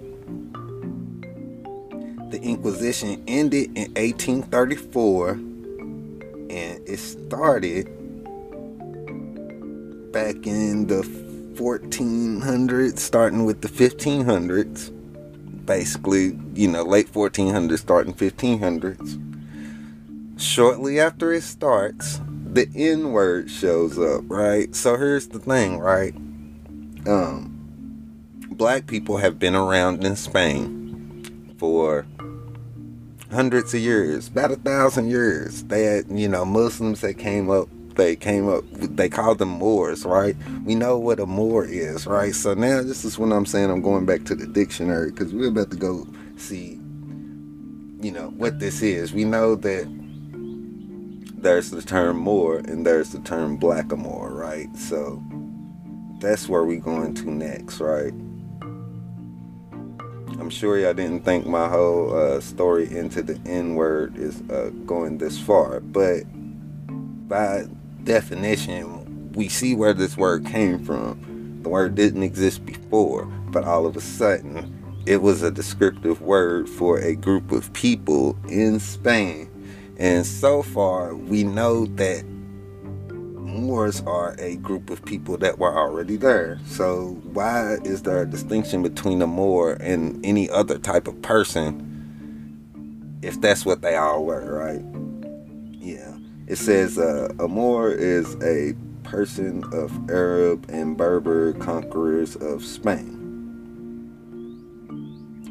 the 2.35 2.43
Inquisition 2.43 3.23
ended 3.29 3.67
in 3.77 3.93
1834 3.95 5.31
and 5.31 6.89
it 6.89 6.99
started 6.99 7.87
back 10.11 10.45
in 10.45 10.89
the 10.89 11.03
1400s, 11.55 12.99
starting 12.99 13.45
with 13.45 13.61
the 13.61 13.69
1500s. 13.69 14.91
Basically, 15.65 16.37
you 16.55 16.67
know, 16.67 16.83
late 16.83 17.07
1400s, 17.13 17.79
starting 17.79 18.13
1500s. 18.13 19.21
Shortly 20.37 20.99
after 20.99 21.33
it 21.33 21.45
starts, 21.45 22.21
the 22.27 22.69
N 22.75 23.13
word 23.13 23.49
shows 23.49 23.97
up, 23.97 24.25
right? 24.27 24.75
So 24.75 24.97
here's 24.97 25.29
the 25.29 25.39
thing, 25.39 25.79
right? 25.79 26.17
Um, 27.07 27.53
black 28.51 28.89
people 28.89 29.19
have 29.19 29.39
been 29.39 29.55
around 29.55 30.05
in 30.05 30.17
Spain 30.17 31.55
for 31.59 32.07
hundreds 33.35 33.75
of 33.75 33.81
years, 33.81 34.29
about 34.29 34.53
a 34.53 34.57
thousand 34.57 35.11
years. 35.11 35.65
They 35.65 35.85
had, 35.85 36.07
you 36.09 36.29
know, 36.29 36.45
Muslims 36.45 37.01
that 37.03 37.15
came 37.15 37.51
up, 37.51 37.69
they 37.97 38.17
came 38.17 38.49
up, 38.49 38.65
they 38.73 39.09
called 39.09 39.39
them 39.39 39.51
Moors, 39.51 40.05
right? 40.05 40.37
We 40.65 40.75
know 40.75 40.99
what 40.99 41.21
a 41.21 41.27
Moor 41.27 41.65
is, 41.65 42.07
right? 42.07 42.35
So 42.35 42.55
now 42.55 42.83
this 42.83 43.05
is 43.05 43.19
what 43.19 43.33
I'm 43.33 43.47
saying. 43.47 43.71
I'm 43.71 43.83
going 43.83 44.07
back 44.07 44.25
to 44.25 44.35
the 44.35 44.47
dictionary 44.47 45.11
because 45.11 45.35
we're 45.35 45.49
about 45.49 45.71
to 45.73 45.77
go 45.77 46.07
see, 46.37 46.81
you 48.01 48.13
know, 48.13 48.31
what 48.37 48.61
this 48.61 48.83
is. 48.83 49.13
We 49.13 49.25
know 49.25 49.55
that 49.57 49.87
there's 51.37 51.71
the 51.71 51.83
term 51.83 52.17
Moor 52.17 52.59
and 52.59 52.87
there's 52.87 53.11
the 53.11 53.21
term 53.21 53.59
Blackamoor, 53.59 54.31
right? 54.31 54.75
So 54.77 55.23
that's 56.21 56.49
where 56.49 56.65
we're 56.65 56.81
going 56.81 57.15
to 57.15 57.31
next, 57.31 57.81
right? 57.81 58.13
I'm 60.45 60.51
sure 60.51 60.79
y'all 60.79 60.93
didn't 60.93 61.25
think 61.25 61.47
my 61.47 61.71
whole 61.71 62.15
uh, 62.15 62.39
story 62.39 62.95
into 62.95 63.23
the 63.23 63.41
N 63.49 63.77
word 63.77 64.19
is 64.19 64.43
uh, 64.51 64.73
going 64.85 65.17
this 65.17 65.41
far, 65.41 65.81
but 65.81 66.25
by 67.27 67.65
definition, 68.03 69.33
we 69.33 69.49
see 69.49 69.75
where 69.75 69.95
this 69.95 70.19
word 70.19 70.45
came 70.45 70.85
from. 70.85 71.61
The 71.63 71.71
word 71.71 71.95
didn't 71.95 72.25
exist 72.25 72.67
before, 72.67 73.25
but 73.25 73.65
all 73.65 73.87
of 73.87 73.97
a 73.97 74.03
sudden, 74.03 75.03
it 75.07 75.23
was 75.23 75.41
a 75.41 75.51
descriptive 75.51 76.21
word 76.21 76.69
for 76.69 76.99
a 76.99 77.15
group 77.15 77.51
of 77.51 77.73
people 77.73 78.37
in 78.47 78.81
Spain. 78.81 79.49
And 79.97 80.27
so 80.27 80.63
far, 80.63 81.15
we 81.15 81.43
know 81.43 81.87
that 81.87 82.23
Moors 83.55 84.03
are 84.03 84.35
a 84.39 84.57
group 84.57 84.91
of 84.91 85.05
people 85.05 85.37
that 85.39 85.59
were 85.59 85.79
already 85.79 86.17
there. 86.17 86.59
So 86.67 87.21
why 87.33 87.77
is 87.85 88.03
there 88.03 88.23
a 88.23 88.27
distinction 88.27 88.83
between 88.83 89.23
a 89.23 89.27
Moor 89.27 89.75
and 89.75 90.25
any 90.27 90.51
other 90.51 90.79
type 90.79 91.07
of 91.07 91.23
person 91.23 91.91
if 93.23 93.41
that's 93.41 93.65
what 93.65 93.81
they 93.81 93.97
all 93.97 94.25
were, 94.25 94.59
right? 94.59 94.85
Yeah. 95.73 96.15
It 96.47 96.57
says 96.57 96.99
uh, 96.99 97.33
a 97.39 97.49
Moor 97.49 97.91
is 97.91 98.35
a 98.43 98.75
person 99.05 99.65
of 99.73 100.11
Arab 100.11 100.67
and 100.69 100.97
Berber 100.97 101.53
conquerors 101.55 102.37
of 102.37 102.65
Spain. 102.65 103.13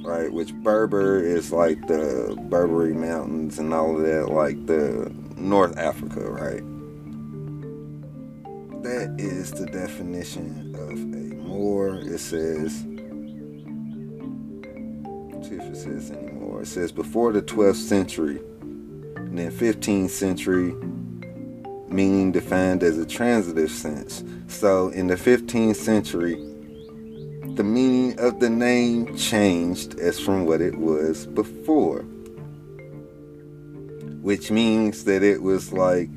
Right, 0.03 0.33
which 0.33 0.53
Berber 0.55 1.23
is 1.23 1.53
like 1.53 1.87
the 1.87 2.35
Berberi 2.49 2.93
Mountains 2.93 3.57
and 3.57 3.73
all 3.73 3.95
of 3.95 4.01
that, 4.01 4.33
like 4.33 4.65
the 4.65 5.09
North 5.37 5.77
Africa, 5.77 6.19
right? 6.29 6.61
That 8.83 9.15
is 9.17 9.51
the 9.51 9.65
definition 9.65 10.75
of 10.75 10.91
a 10.91 11.23
Moor. 11.43 11.99
It 11.99 12.19
says, 12.19 12.81
see 15.47 15.55
if 15.55 15.63
it 15.63 15.77
says 15.77 16.11
anymore. 16.11 16.61
It 16.61 16.67
says 16.67 16.91
before 16.91 17.31
the 17.31 17.41
12th 17.41 17.75
century, 17.75 18.41
and 19.15 19.37
then 19.37 19.51
15th 19.51 20.09
century, 20.09 20.73
meaning 21.87 22.31
defined 22.31 22.83
as 22.83 22.97
a 22.97 23.05
transitive 23.05 23.71
sense. 23.71 24.23
So 24.47 24.89
in 24.89 25.07
the 25.07 25.15
15th 25.15 25.75
century, 25.75 26.35
the 27.55 27.63
meaning 27.63 28.19
of 28.19 28.39
the 28.39 28.49
name 28.49 29.15
changed 29.15 29.99
as 29.99 30.19
from 30.19 30.45
what 30.45 30.59
it 30.59 30.75
was 30.75 31.27
before. 31.27 32.01
Which 34.21 34.49
means 34.49 35.03
that 35.03 35.21
it 35.21 35.41
was 35.41 35.71
like, 35.71 36.09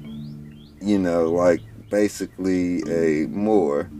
you 0.80 0.98
know, 0.98 1.30
like 1.30 1.60
basically 1.90 2.82
a 2.82 3.26
Moor, 3.28 3.90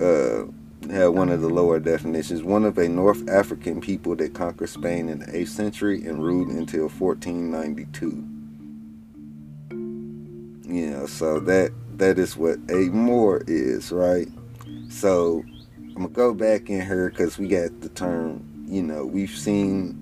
uh, 0.00 0.44
had 0.90 1.08
one 1.08 1.28
of 1.28 1.40
the 1.40 1.48
lower 1.48 1.78
definitions, 1.78 2.42
one 2.42 2.64
of 2.64 2.78
a 2.78 2.88
North 2.88 3.28
African 3.28 3.80
people 3.80 4.16
that 4.16 4.34
conquered 4.34 4.68
Spain 4.68 5.08
in 5.08 5.20
the 5.20 5.26
8th 5.26 5.48
century 5.48 6.04
and 6.06 6.22
ruled 6.22 6.48
until 6.48 6.88
1492. 6.88 8.24
Yeah, 10.66 11.06
so 11.06 11.40
that 11.40 11.72
that 11.96 12.18
is 12.18 12.36
what 12.36 12.58
a 12.70 12.88
Moor 12.90 13.42
is, 13.46 13.92
right? 13.92 14.28
So 14.88 15.44
I'm 15.76 15.94
gonna 15.94 16.08
go 16.08 16.32
back 16.32 16.70
in 16.70 16.80
here 16.86 17.10
because 17.10 17.38
we 17.38 17.48
got 17.48 17.80
the 17.80 17.88
term. 17.88 18.64
You 18.66 18.82
know, 18.82 19.04
we've 19.04 19.30
seen 19.30 20.00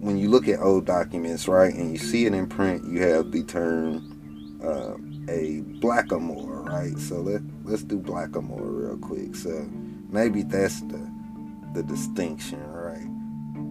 when 0.00 0.18
you 0.18 0.30
look 0.30 0.48
at 0.48 0.60
old 0.60 0.84
documents, 0.84 1.48
right, 1.48 1.72
and 1.72 1.92
you 1.92 1.98
see 1.98 2.26
it 2.26 2.34
in 2.34 2.46
print, 2.48 2.84
you 2.84 3.02
have 3.02 3.30
the 3.30 3.42
term. 3.44 4.60
Uh, 4.62 4.94
a 5.28 5.62
blackamoor, 5.80 6.66
right? 6.66 6.98
So 6.98 7.20
let 7.20 7.42
let's 7.64 7.84
do 7.84 7.98
blackamoor 7.98 8.60
real 8.60 8.98
quick. 8.98 9.36
So 9.36 9.68
maybe 10.08 10.42
that's 10.42 10.80
the 10.82 11.08
the 11.74 11.82
distinction, 11.82 12.62
right? 12.72 13.06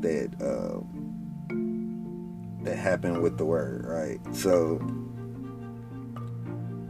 That 0.01 0.29
uh, 0.41 0.81
that 2.63 2.77
happened 2.77 3.21
with 3.21 3.37
the 3.37 3.45
word, 3.45 3.85
right? 3.85 4.19
So 4.35 4.79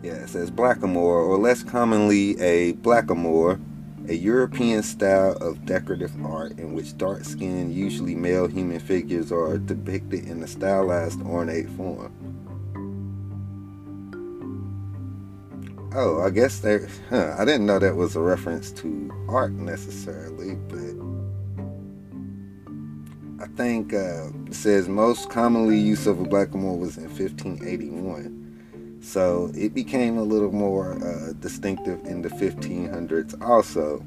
yeah, 0.03 0.13
it 0.13 0.29
says 0.29 0.51
blackamoor, 0.51 1.27
or 1.27 1.37
less 1.37 1.63
commonly 1.63 2.39
a 2.39 2.73
blackamoor, 2.73 3.59
a 4.07 4.13
European 4.13 4.83
style 4.83 5.33
of 5.41 5.65
decorative 5.65 6.13
art 6.23 6.57
in 6.59 6.73
which 6.73 6.97
dark-skinned, 6.97 7.73
usually 7.73 8.15
male 8.15 8.47
human 8.47 8.79
figures 8.79 9.31
are 9.31 9.57
depicted 9.57 10.25
in 10.27 10.41
a 10.43 10.47
stylized, 10.47 11.21
ornate 11.23 11.69
form. 11.71 12.13
Oh, 15.95 16.21
I 16.21 16.29
guess 16.29 16.59
there. 16.59 16.87
Huh, 17.09 17.35
I 17.37 17.45
didn't 17.45 17.65
know 17.65 17.79
that 17.79 17.95
was 17.95 18.15
a 18.15 18.19
reference 18.19 18.71
to 18.73 19.11
art 19.29 19.53
necessarily, 19.53 20.55
but 20.55 20.97
I 23.41 23.47
think 23.55 23.93
uh, 23.93 24.27
it 24.47 24.53
says 24.53 24.89
most 24.89 25.29
commonly 25.29 25.79
use 25.79 26.05
of 26.05 26.19
a 26.19 26.25
blackamoor 26.25 26.77
was 26.77 26.97
in 26.97 27.05
1581. 27.05 28.99
So 29.01 29.49
it 29.55 29.73
became 29.73 30.17
a 30.17 30.23
little 30.23 30.51
more 30.51 31.01
uh, 31.01 31.31
distinctive 31.39 32.03
in 32.05 32.21
the 32.21 32.29
1500s 32.29 33.41
also. 33.41 34.03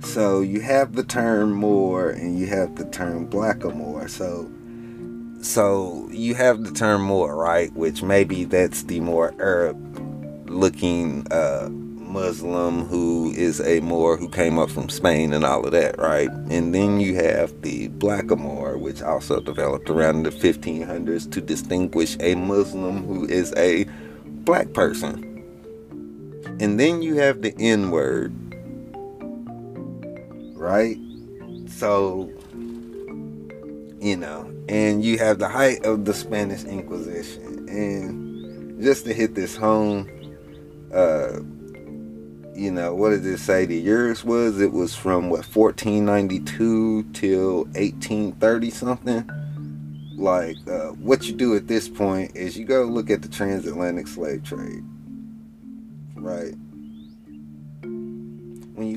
So 0.00 0.40
you 0.40 0.60
have 0.62 0.94
the 0.94 1.04
term 1.04 1.52
Moor 1.52 2.10
and 2.10 2.36
you 2.36 2.48
have 2.48 2.74
the 2.74 2.86
term 2.86 3.28
blackamoor. 3.28 4.10
So 4.10 4.50
so 5.42 6.08
you 6.10 6.34
have 6.34 6.64
the 6.64 6.72
term 6.72 7.02
Moor, 7.02 7.34
right? 7.34 7.72
Which 7.74 8.02
maybe 8.02 8.44
that's 8.44 8.84
the 8.84 9.00
more 9.00 9.34
Arab 9.40 9.76
looking 10.48 11.26
uh, 11.32 11.68
Muslim 12.12 12.84
who 12.84 13.32
is 13.32 13.60
a 13.60 13.80
Moor 13.80 14.16
who 14.16 14.28
came 14.28 14.58
up 14.58 14.70
from 14.70 14.88
Spain 14.88 15.32
and 15.32 15.44
all 15.44 15.64
of 15.64 15.72
that, 15.72 15.98
right? 15.98 16.30
And 16.50 16.74
then 16.74 17.00
you 17.00 17.16
have 17.16 17.62
the 17.62 17.88
Blackamoor, 17.88 18.78
which 18.78 19.02
also 19.02 19.40
developed 19.40 19.90
around 19.90 20.22
the 20.24 20.30
1500s 20.30 21.30
to 21.32 21.40
distinguish 21.40 22.16
a 22.20 22.34
Muslim 22.34 23.04
who 23.04 23.26
is 23.26 23.52
a 23.56 23.84
black 24.44 24.72
person. 24.74 25.28
And 26.60 26.78
then 26.78 27.02
you 27.02 27.16
have 27.16 27.42
the 27.42 27.54
N 27.58 27.90
word, 27.90 28.32
right? 30.54 30.98
So, 31.66 32.30
you 34.02 34.16
know, 34.16 34.52
and 34.68 35.04
you 35.04 35.16
have 35.18 35.38
the 35.38 35.48
height 35.48 35.86
of 35.86 36.04
the 36.04 36.12
Spanish 36.12 36.64
Inquisition. 36.64 37.68
And 37.68 38.82
just 38.82 39.04
to 39.04 39.14
hit 39.14 39.36
this 39.36 39.56
home, 39.56 40.10
uh, 40.92 41.38
you 42.52 42.72
know, 42.72 42.96
what 42.96 43.10
did 43.10 43.24
it 43.24 43.38
say 43.38 43.64
the 43.64 43.76
years 43.76 44.24
was? 44.24 44.60
It 44.60 44.72
was 44.72 44.96
from 44.96 45.30
what 45.30 45.46
1492 45.46 47.04
till 47.12 47.58
1830 47.66 48.70
something. 48.70 49.30
Like, 50.16 50.56
uh, 50.68 50.88
what 50.88 51.28
you 51.28 51.34
do 51.34 51.54
at 51.54 51.68
this 51.68 51.88
point 51.88 52.34
is 52.34 52.58
you 52.58 52.64
go 52.64 52.82
look 52.82 53.08
at 53.08 53.22
the 53.22 53.28
transatlantic 53.28 54.08
slave 54.08 54.42
trade, 54.42 54.82
right? 56.16 56.54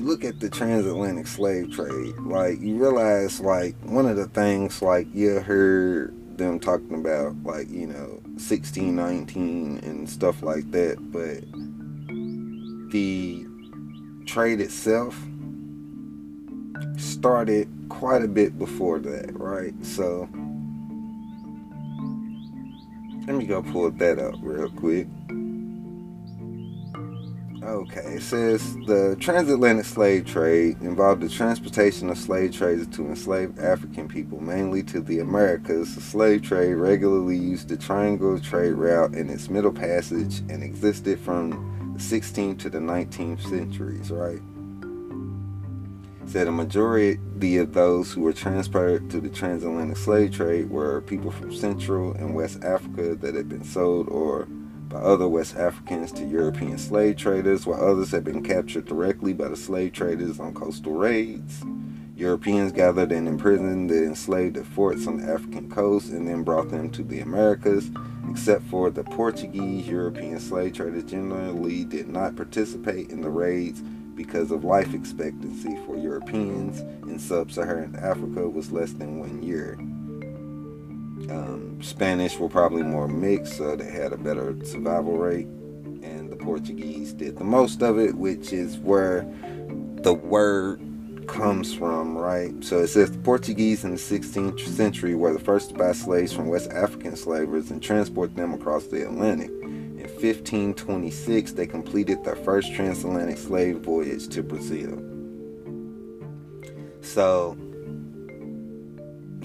Look 0.06 0.24
at 0.24 0.38
the 0.38 0.48
transatlantic 0.48 1.26
slave 1.26 1.72
trade, 1.72 2.14
like 2.20 2.60
you 2.60 2.76
realize, 2.76 3.40
like 3.40 3.74
one 3.82 4.06
of 4.06 4.16
the 4.16 4.28
things, 4.28 4.80
like 4.80 5.08
you 5.12 5.40
heard 5.40 6.14
them 6.38 6.60
talking 6.60 6.94
about, 6.94 7.34
like 7.42 7.68
you 7.68 7.88
know, 7.88 8.20
1619 8.36 9.80
and 9.82 10.08
stuff 10.08 10.44
like 10.44 10.70
that, 10.70 10.98
but 11.10 11.42
the 12.92 13.44
trade 14.26 14.60
itself 14.60 15.20
started 16.96 17.68
quite 17.88 18.22
a 18.22 18.28
bit 18.28 18.56
before 18.60 19.00
that, 19.00 19.36
right? 19.36 19.74
So 19.84 20.28
let 23.26 23.34
me 23.34 23.44
go 23.44 23.60
pull 23.60 23.90
that 23.90 24.20
up 24.20 24.36
real 24.40 24.70
quick. 24.70 25.08
Okay, 27.66 28.14
it 28.14 28.22
says 28.22 28.76
the 28.86 29.16
transatlantic 29.18 29.86
slave 29.86 30.24
trade 30.24 30.80
involved 30.82 31.20
the 31.20 31.28
transportation 31.28 32.08
of 32.10 32.16
slave 32.16 32.52
traders 32.52 32.86
to 32.86 33.08
enslaved 33.08 33.58
African 33.58 34.06
people, 34.06 34.40
mainly 34.40 34.84
to 34.84 35.00
the 35.00 35.18
Americas. 35.18 35.96
The 35.96 36.00
slave 36.00 36.42
trade 36.42 36.74
regularly 36.74 37.36
used 37.36 37.68
the 37.68 37.76
triangle 37.76 38.38
trade 38.38 38.74
route 38.74 39.16
in 39.16 39.28
its 39.28 39.50
middle 39.50 39.72
passage 39.72 40.38
and 40.48 40.62
existed 40.62 41.18
from 41.18 41.94
the 41.96 42.00
16th 42.00 42.60
to 42.60 42.70
the 42.70 42.78
19th 42.78 43.42
centuries, 43.48 44.12
right? 44.12 44.40
said 46.26 46.48
a 46.48 46.52
majority 46.52 47.56
of 47.56 47.72
those 47.72 48.12
who 48.12 48.20
were 48.20 48.32
transported 48.32 49.08
to 49.08 49.20
the 49.20 49.28
transatlantic 49.28 49.96
slave 49.96 50.32
trade 50.32 50.68
were 50.68 51.00
people 51.02 51.30
from 51.30 51.54
Central 51.54 52.12
and 52.14 52.34
West 52.34 52.62
Africa 52.64 53.14
that 53.14 53.34
had 53.34 53.48
been 53.48 53.64
sold 53.64 54.08
or 54.08 54.48
by 54.88 54.98
other 54.98 55.28
West 55.28 55.56
Africans 55.56 56.12
to 56.12 56.24
European 56.24 56.78
slave 56.78 57.16
traders, 57.16 57.66
while 57.66 57.82
others 57.82 58.10
had 58.10 58.24
been 58.24 58.42
captured 58.42 58.84
directly 58.84 59.32
by 59.32 59.48
the 59.48 59.56
slave 59.56 59.92
traders 59.92 60.38
on 60.38 60.54
coastal 60.54 60.94
raids. 60.94 61.62
Europeans 62.16 62.72
gathered 62.72 63.12
and 63.12 63.28
imprisoned 63.28 63.90
the 63.90 64.04
enslaved 64.04 64.56
at 64.56 64.64
forts 64.64 65.06
on 65.06 65.18
the 65.18 65.30
African 65.30 65.70
coast 65.70 66.10
and 66.10 66.26
then 66.26 66.44
brought 66.44 66.70
them 66.70 66.90
to 66.90 67.02
the 67.02 67.20
Americas. 67.20 67.90
Except 68.30 68.62
for 68.64 68.90
the 68.90 69.04
Portuguese, 69.04 69.86
European 69.86 70.40
slave 70.40 70.72
traders 70.72 71.04
generally 71.04 71.84
did 71.84 72.08
not 72.08 72.34
participate 72.34 73.10
in 73.10 73.20
the 73.20 73.28
raids 73.28 73.82
because 74.14 74.50
of 74.50 74.64
life 74.64 74.94
expectancy 74.94 75.76
for 75.84 75.96
Europeans 75.96 76.80
in 77.02 77.18
sub-Saharan 77.18 77.96
Africa 77.96 78.48
was 78.48 78.72
less 78.72 78.92
than 78.92 79.18
one 79.18 79.42
year. 79.42 79.78
Um, 81.30 81.78
Spanish 81.82 82.38
were 82.38 82.48
probably 82.48 82.82
more 82.82 83.08
mixed, 83.08 83.56
so 83.56 83.74
they 83.74 83.90
had 83.90 84.12
a 84.12 84.16
better 84.16 84.56
survival 84.64 85.16
rate, 85.16 85.46
and 85.46 86.30
the 86.30 86.36
Portuguese 86.36 87.12
did 87.12 87.38
the 87.38 87.44
most 87.44 87.82
of 87.82 87.98
it, 87.98 88.14
which 88.14 88.52
is 88.52 88.78
where 88.78 89.26
the 90.02 90.12
word 90.12 90.80
comes 91.26 91.74
from, 91.74 92.16
right? 92.16 92.52
So 92.62 92.80
it 92.80 92.88
says 92.88 93.10
the 93.10 93.18
Portuguese 93.18 93.84
in 93.84 93.92
the 93.92 93.96
16th 93.96 94.60
century 94.60 95.14
were 95.14 95.32
the 95.32 95.38
first 95.38 95.70
to 95.70 95.74
buy 95.74 95.92
slaves 95.92 96.32
from 96.32 96.48
West 96.48 96.70
African 96.70 97.16
slavers 97.16 97.70
and 97.70 97.82
transport 97.82 98.36
them 98.36 98.54
across 98.54 98.86
the 98.86 99.02
Atlantic. 99.02 99.50
In 99.50 99.98
1526, 99.98 101.52
they 101.52 101.66
completed 101.66 102.22
their 102.24 102.36
first 102.36 102.72
transatlantic 102.74 103.38
slave 103.38 103.78
voyage 103.78 104.28
to 104.28 104.42
Brazil. 104.42 105.02
So, 107.00 107.56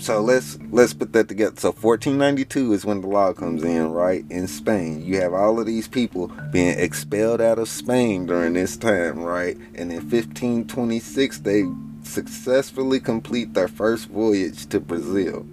so 0.01 0.19
let's 0.19 0.57
let's 0.71 0.93
put 0.95 1.13
that 1.13 1.27
together. 1.27 1.55
So 1.57 1.69
1492 1.69 2.73
is 2.73 2.85
when 2.85 3.01
the 3.01 3.07
law 3.07 3.33
comes 3.33 3.63
in, 3.63 3.91
right? 3.91 4.25
In 4.31 4.47
Spain, 4.47 5.05
you 5.05 5.21
have 5.21 5.33
all 5.33 5.59
of 5.59 5.67
these 5.67 5.87
people 5.87 6.29
being 6.51 6.77
expelled 6.79 7.39
out 7.39 7.59
of 7.59 7.69
Spain 7.69 8.25
during 8.25 8.53
this 8.53 8.77
time, 8.77 9.19
right? 9.19 9.55
And 9.75 9.91
in 9.91 9.99
1526, 10.09 11.39
they 11.41 11.65
successfully 12.01 12.99
complete 12.99 13.53
their 13.53 13.67
first 13.67 14.09
voyage 14.09 14.65
to 14.67 14.79
Brazil. 14.79 15.45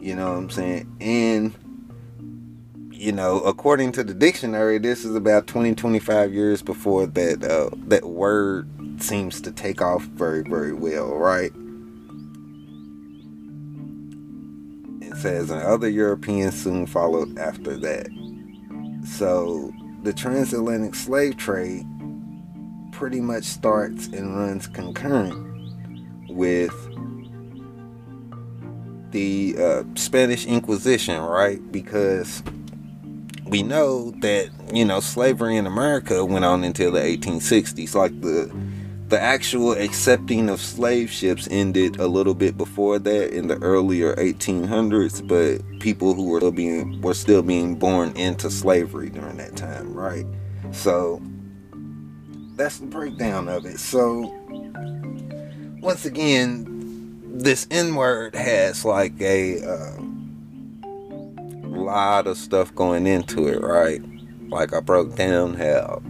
You 0.00 0.16
know 0.16 0.30
what 0.30 0.38
I'm 0.38 0.50
saying? 0.50 0.96
And 1.02 1.54
you 2.90 3.12
know, 3.12 3.40
according 3.40 3.92
to 3.92 4.04
the 4.04 4.14
dictionary, 4.14 4.78
this 4.78 5.04
is 5.04 5.14
about 5.14 5.48
20, 5.48 5.74
25 5.74 6.32
years 6.32 6.62
before 6.62 7.06
that 7.08 7.44
uh, 7.44 7.76
that 7.88 8.06
word 8.06 8.68
seems 9.02 9.42
to 9.42 9.50
take 9.52 9.82
off 9.82 10.04
very, 10.04 10.42
very 10.42 10.72
well, 10.72 11.14
right? 11.14 11.52
Says, 15.22 15.50
and 15.50 15.62
other 15.62 15.88
Europeans 15.88 16.60
soon 16.60 16.86
followed 16.86 17.38
after 17.38 17.76
that. 17.78 18.08
So 19.04 19.72
the 20.02 20.12
transatlantic 20.12 20.94
slave 20.94 21.36
trade 21.36 21.86
pretty 22.90 23.20
much 23.20 23.44
starts 23.44 24.08
and 24.08 24.36
runs 24.36 24.66
concurrent 24.66 25.48
with 26.28 26.74
the 29.12 29.54
uh, 29.58 29.84
Spanish 29.94 30.44
Inquisition, 30.46 31.20
right? 31.20 31.60
Because 31.70 32.42
we 33.44 33.62
know 33.62 34.10
that 34.22 34.50
you 34.72 34.84
know 34.84 35.00
slavery 35.00 35.56
in 35.56 35.66
America 35.66 36.24
went 36.24 36.44
on 36.44 36.64
until 36.64 36.90
the 36.90 37.00
1860s. 37.00 37.94
Like 37.94 38.20
the 38.22 38.50
the 39.12 39.20
actual 39.20 39.72
accepting 39.72 40.48
of 40.48 40.58
slave 40.58 41.10
ships 41.10 41.46
ended 41.50 42.00
a 42.00 42.06
little 42.06 42.32
bit 42.32 42.56
before 42.56 42.98
that 42.98 43.36
in 43.36 43.46
the 43.46 43.58
earlier 43.58 44.16
1800s, 44.16 45.28
but 45.28 45.60
people 45.80 46.14
who 46.14 46.30
were 46.30 46.40
still 46.40 46.50
being 46.50 46.98
were 47.02 47.12
still 47.12 47.42
being 47.42 47.74
born 47.74 48.16
into 48.16 48.50
slavery 48.50 49.10
during 49.10 49.36
that 49.36 49.54
time, 49.54 49.92
right? 49.92 50.24
So 50.70 51.20
that's 52.56 52.78
the 52.78 52.86
breakdown 52.86 53.50
of 53.50 53.66
it. 53.66 53.80
So 53.80 54.34
once 55.82 56.06
again, 56.06 57.20
this 57.34 57.66
N 57.70 57.94
word 57.94 58.34
has 58.34 58.82
like 58.82 59.20
a 59.20 59.62
uh, 59.62 60.00
lot 61.66 62.26
of 62.26 62.38
stuff 62.38 62.74
going 62.74 63.06
into 63.06 63.46
it, 63.46 63.60
right? 63.60 64.00
Like 64.48 64.72
I 64.72 64.80
broke 64.80 65.16
down 65.16 65.52
how, 65.52 66.00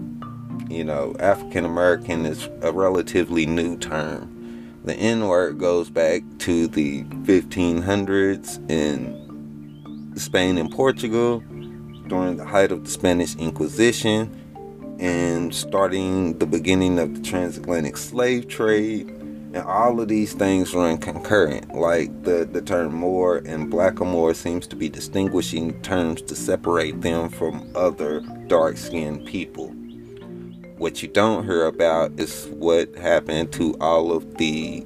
you 0.73 0.85
know, 0.85 1.15
African 1.21 1.65
American 1.65 2.25
is 2.25 2.49
a 2.63 2.73
relatively 2.73 3.47
new 3.47 3.77
term. 3.77 4.81
The 4.85 4.95
N 4.95 5.29
word 5.29 5.59
goes 5.59 5.91
back 5.91 6.23
to 6.41 6.67
the 6.67 7.03
1500s 7.05 8.71
in 8.71 10.13
Spain 10.17 10.59
and 10.59 10.71
Portugal 10.71 11.41
during 12.09 12.37
the 12.37 12.45
height 12.45 12.73
of 12.73 12.85
the 12.85 12.91
Spanish 12.91 13.37
Inquisition 13.37 14.39
and 14.99 15.55
starting 15.55 16.39
the 16.39 16.47
beginning 16.47 16.99
of 16.99 17.15
the 17.15 17.23
transatlantic 17.23 17.97
slave 17.97 18.49
trade 18.49 19.09
and 19.09 19.65
all 19.65 20.01
of 20.01 20.09
these 20.09 20.33
things 20.33 20.75
run 20.75 20.97
concurrent. 20.97 21.75
Like 21.75 22.23
the, 22.23 22.49
the 22.51 22.63
term 22.63 22.95
Moor 22.95 23.43
and 23.45 23.71
Blackamoor 23.71 24.35
seems 24.35 24.67
to 24.69 24.77
be 24.77 24.89
distinguishing 24.89 25.81
terms 25.83 26.23
to 26.23 26.35
separate 26.35 27.03
them 27.03 27.29
from 27.29 27.71
other 27.75 28.21
dark 28.47 28.79
skinned 28.79 29.27
people. 29.27 29.75
What 30.83 31.01
you 31.01 31.09
don't 31.09 31.45
hear 31.45 31.67
about 31.67 32.19
is 32.19 32.49
what 32.49 32.93
happened 32.97 33.53
to 33.53 33.77
all 33.81 34.11
of 34.11 34.37
the 34.39 34.85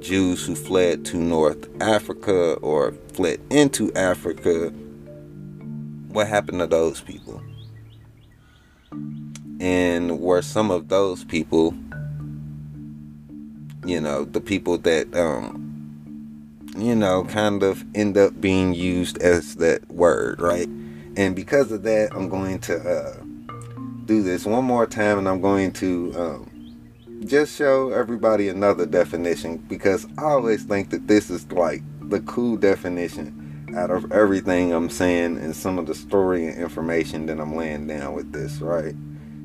Jews 0.00 0.46
who 0.46 0.54
fled 0.54 1.04
to 1.04 1.18
North 1.18 1.68
Africa 1.82 2.54
or 2.54 2.94
fled 3.12 3.40
into 3.50 3.92
Africa. 3.92 4.70
What 6.08 6.28
happened 6.28 6.60
to 6.60 6.66
those 6.66 7.02
people? 7.02 7.42
And 9.60 10.18
were 10.18 10.40
some 10.40 10.70
of 10.70 10.88
those 10.88 11.24
people 11.24 11.74
you 13.84 14.00
know 14.00 14.24
the 14.24 14.40
people 14.40 14.78
that 14.78 15.14
um 15.14 15.60
you 16.78 16.94
know 16.94 17.24
kind 17.24 17.62
of 17.62 17.84
end 17.94 18.16
up 18.16 18.40
being 18.40 18.72
used 18.72 19.18
as 19.18 19.56
that 19.56 19.86
word 19.90 20.40
right 20.40 20.68
and 21.18 21.36
because 21.36 21.70
of 21.70 21.82
that 21.82 22.08
i'm 22.14 22.30
going 22.30 22.58
to 22.58 22.78
uh 22.78 23.23
do 24.06 24.22
this 24.22 24.44
one 24.44 24.64
more 24.64 24.86
time 24.86 25.18
and 25.18 25.28
i'm 25.28 25.40
going 25.40 25.72
to 25.72 26.12
um 26.16 26.50
just 27.26 27.56
show 27.56 27.90
everybody 27.90 28.48
another 28.48 28.86
definition 28.86 29.56
because 29.56 30.06
i 30.18 30.24
always 30.24 30.64
think 30.64 30.90
that 30.90 31.06
this 31.06 31.30
is 31.30 31.50
like 31.52 31.82
the 32.08 32.20
cool 32.20 32.56
definition 32.56 33.66
out 33.76 33.90
of 33.90 34.10
everything 34.12 34.72
i'm 34.72 34.90
saying 34.90 35.36
and 35.38 35.54
some 35.54 35.78
of 35.78 35.86
the 35.86 35.94
story 35.94 36.46
and 36.46 36.60
information 36.60 37.26
that 37.26 37.40
i'm 37.40 37.56
laying 37.56 37.86
down 37.86 38.12
with 38.14 38.32
this 38.32 38.60
right 38.60 38.94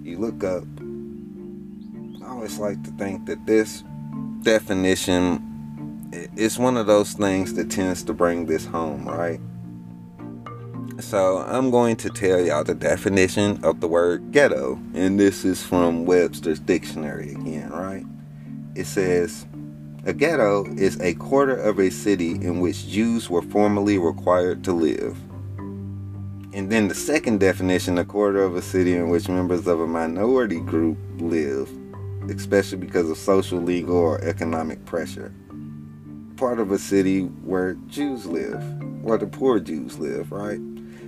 you 0.04 0.18
look 0.18 0.44
up 0.44 0.64
i 2.24 2.32
always 2.32 2.60
like 2.60 2.82
to 2.84 2.92
think 2.92 3.26
that 3.26 3.44
this 3.46 3.84
definition 4.44 5.46
it's 6.12 6.58
one 6.58 6.78
of 6.78 6.88
those 6.88 7.14
things 7.14 7.54
that 7.54 7.70
tends 7.70 8.04
to 8.04 8.14
bring 8.14 8.46
this 8.46 8.66
home, 8.66 9.06
right? 9.08 9.40
So 11.00 11.40
I'm 11.40 11.72
going 11.72 11.96
to 11.98 12.10
tell 12.10 12.40
y'all 12.42 12.64
the 12.64 12.76
definition 12.76 13.64
of 13.64 13.80
the 13.80 13.88
word 13.88 14.32
ghetto, 14.32 14.80
and 14.94 15.20
this 15.20 15.46
is 15.46 15.64
from 15.64 16.06
Webster's 16.06 16.60
dictionary 16.60 17.32
again, 17.32 17.70
right? 17.72 18.06
It 18.76 18.86
says 18.86 19.46
a 20.06 20.14
ghetto 20.14 20.66
is 20.76 21.00
a 21.02 21.14
quarter 21.16 21.56
of 21.56 21.80
a 21.80 21.90
city 21.90 22.32
in 22.32 22.60
which 22.60 22.88
Jews 22.88 23.30
were 23.30 23.42
formerly 23.42 23.98
required 23.98 24.64
to 24.66 24.74
live. 24.74 25.18
And 26.54 26.70
then 26.70 26.88
the 26.88 26.96
second 26.96 27.40
definition, 27.40 27.98
a 27.98 28.06
quarter 28.06 28.44
of 28.44 28.56
a 28.56 28.62
city 28.62 28.96
in 28.96 29.10
which 29.10 29.30
members 29.30 29.68
of 29.68 29.80
a 29.80 29.88
minority 29.88 30.60
group 30.60 30.98
live 31.18 31.70
especially 32.30 32.78
because 32.78 33.10
of 33.10 33.18
social, 33.18 33.60
legal, 33.60 33.98
or 33.98 34.22
economic 34.22 34.84
pressure. 34.86 35.34
Part 36.38 36.60
of 36.60 36.72
a 36.72 36.78
city 36.78 37.24
where 37.24 37.74
Jews 37.88 38.26
live, 38.26 38.62
where 39.02 39.18
the 39.18 39.28
poor 39.28 39.60
Jews 39.60 40.00
live, 40.00 40.32
right? 40.32 40.60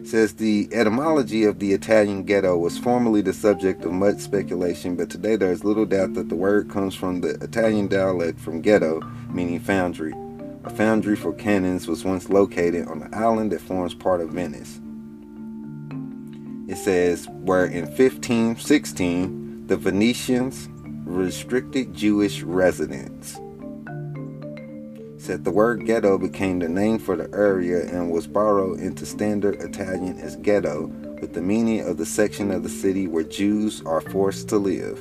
Says 0.03 0.33
the 0.33 0.67
etymology 0.71 1.43
of 1.43 1.59
the 1.59 1.73
Italian 1.73 2.23
ghetto 2.23 2.57
was 2.57 2.77
formerly 2.77 3.21
the 3.21 3.33
subject 3.33 3.85
of 3.85 3.91
much 3.91 4.17
speculation, 4.17 4.95
but 4.95 5.09
today 5.09 5.35
there 5.35 5.51
is 5.51 5.63
little 5.63 5.85
doubt 5.85 6.15
that 6.15 6.27
the 6.27 6.35
word 6.35 6.69
comes 6.69 6.95
from 6.95 7.21
the 7.21 7.35
Italian 7.41 7.87
dialect 7.87 8.39
from 8.39 8.61
ghetto, 8.61 8.99
meaning 9.29 9.59
foundry. 9.59 10.13
A 10.63 10.69
foundry 10.69 11.15
for 11.15 11.33
cannons 11.33 11.87
was 11.87 12.03
once 12.03 12.29
located 12.29 12.87
on 12.87 12.99
the 12.99 13.15
island 13.15 13.51
that 13.51 13.61
forms 13.61 13.93
part 13.93 14.21
of 14.21 14.31
Venice. 14.31 14.79
It 16.67 16.77
says, 16.77 17.27
where 17.29 17.65
in 17.65 17.85
1516 17.85 19.67
the 19.67 19.77
Venetians 19.77 20.67
restricted 21.05 21.93
Jewish 21.93 22.41
residents. 22.41 23.39
Said 25.22 25.43
the 25.43 25.51
word 25.51 25.86
ghetto 25.86 26.17
became 26.17 26.57
the 26.57 26.67
name 26.67 26.97
for 26.97 27.15
the 27.15 27.30
area 27.38 27.84
and 27.84 28.09
was 28.09 28.26
borrowed 28.26 28.80
into 28.80 29.05
standard 29.05 29.61
Italian 29.61 30.17
as 30.17 30.36
ghetto, 30.38 30.88
with 31.22 31.36
the 31.36 31.43
meaning 31.43 31.82
of 31.82 31.97
the 31.97 32.07
section 32.07 32.49
of 32.49 32.63
the 32.63 32.69
city 32.69 33.05
where 33.07 33.24
Jews 33.24 33.84
are 33.86 34.01
forced 34.01 34.49
to 34.49 34.57
live. 34.57 34.99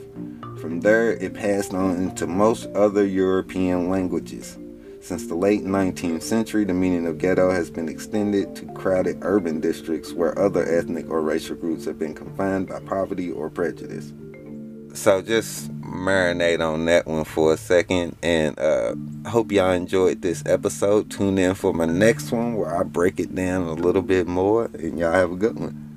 From 0.61 0.81
there, 0.81 1.13
it 1.13 1.33
passed 1.33 1.73
on 1.73 1.97
into 1.97 2.27
most 2.27 2.67
other 2.75 3.07
European 3.07 3.89
languages. 3.89 4.59
Since 5.01 5.27
the 5.27 5.37
late 5.37 5.65
19th 5.65 6.23
century, 6.23 6.65
the 6.67 6.75
meaning 6.75 7.07
of 7.07 7.17
ghetto 7.17 7.51
has 7.51 7.71
been 7.71 7.89
extended 7.89 8.55
to 8.57 8.67
crowded 8.75 9.21
urban 9.23 9.59
districts 9.59 10.13
where 10.13 10.39
other 10.39 10.71
ethnic 10.71 11.09
or 11.09 11.23
racial 11.23 11.57
groups 11.57 11.87
have 11.87 11.99
been 11.99 12.13
confined 12.15 12.69
by 12.69 12.81
poverty 12.81 13.31
or 13.31 13.49
prejudice. 13.49 14.13
So 14.93 15.23
just 15.23 15.71
marinate 15.91 16.61
on 16.61 16.85
that 16.87 17.07
one 17.07 17.25
for 17.25 17.53
a 17.53 17.57
second, 17.57 18.17
and 18.23 18.59
uh, 18.59 18.95
hope 19.29 19.53
y'all 19.53 19.73
enjoyed 19.73 20.23
this 20.23 20.43
episode. 20.47 21.11
Tune 21.11 21.39
in 21.39 21.55
for 21.55 21.73
my 21.73 21.87
next 21.87 22.33
one 22.33 22.55
where 22.55 22.75
I 22.75 22.83
break 22.83 23.21
it 23.21 23.35
down 23.35 23.67
a 23.67 23.75
little 23.75 24.03
bit 24.03 24.27
more, 24.27 24.71
and 24.75 24.99
y'all 24.99 25.13
have 25.13 25.33
a 25.33 25.37
good 25.37 25.59
one. 25.59 25.90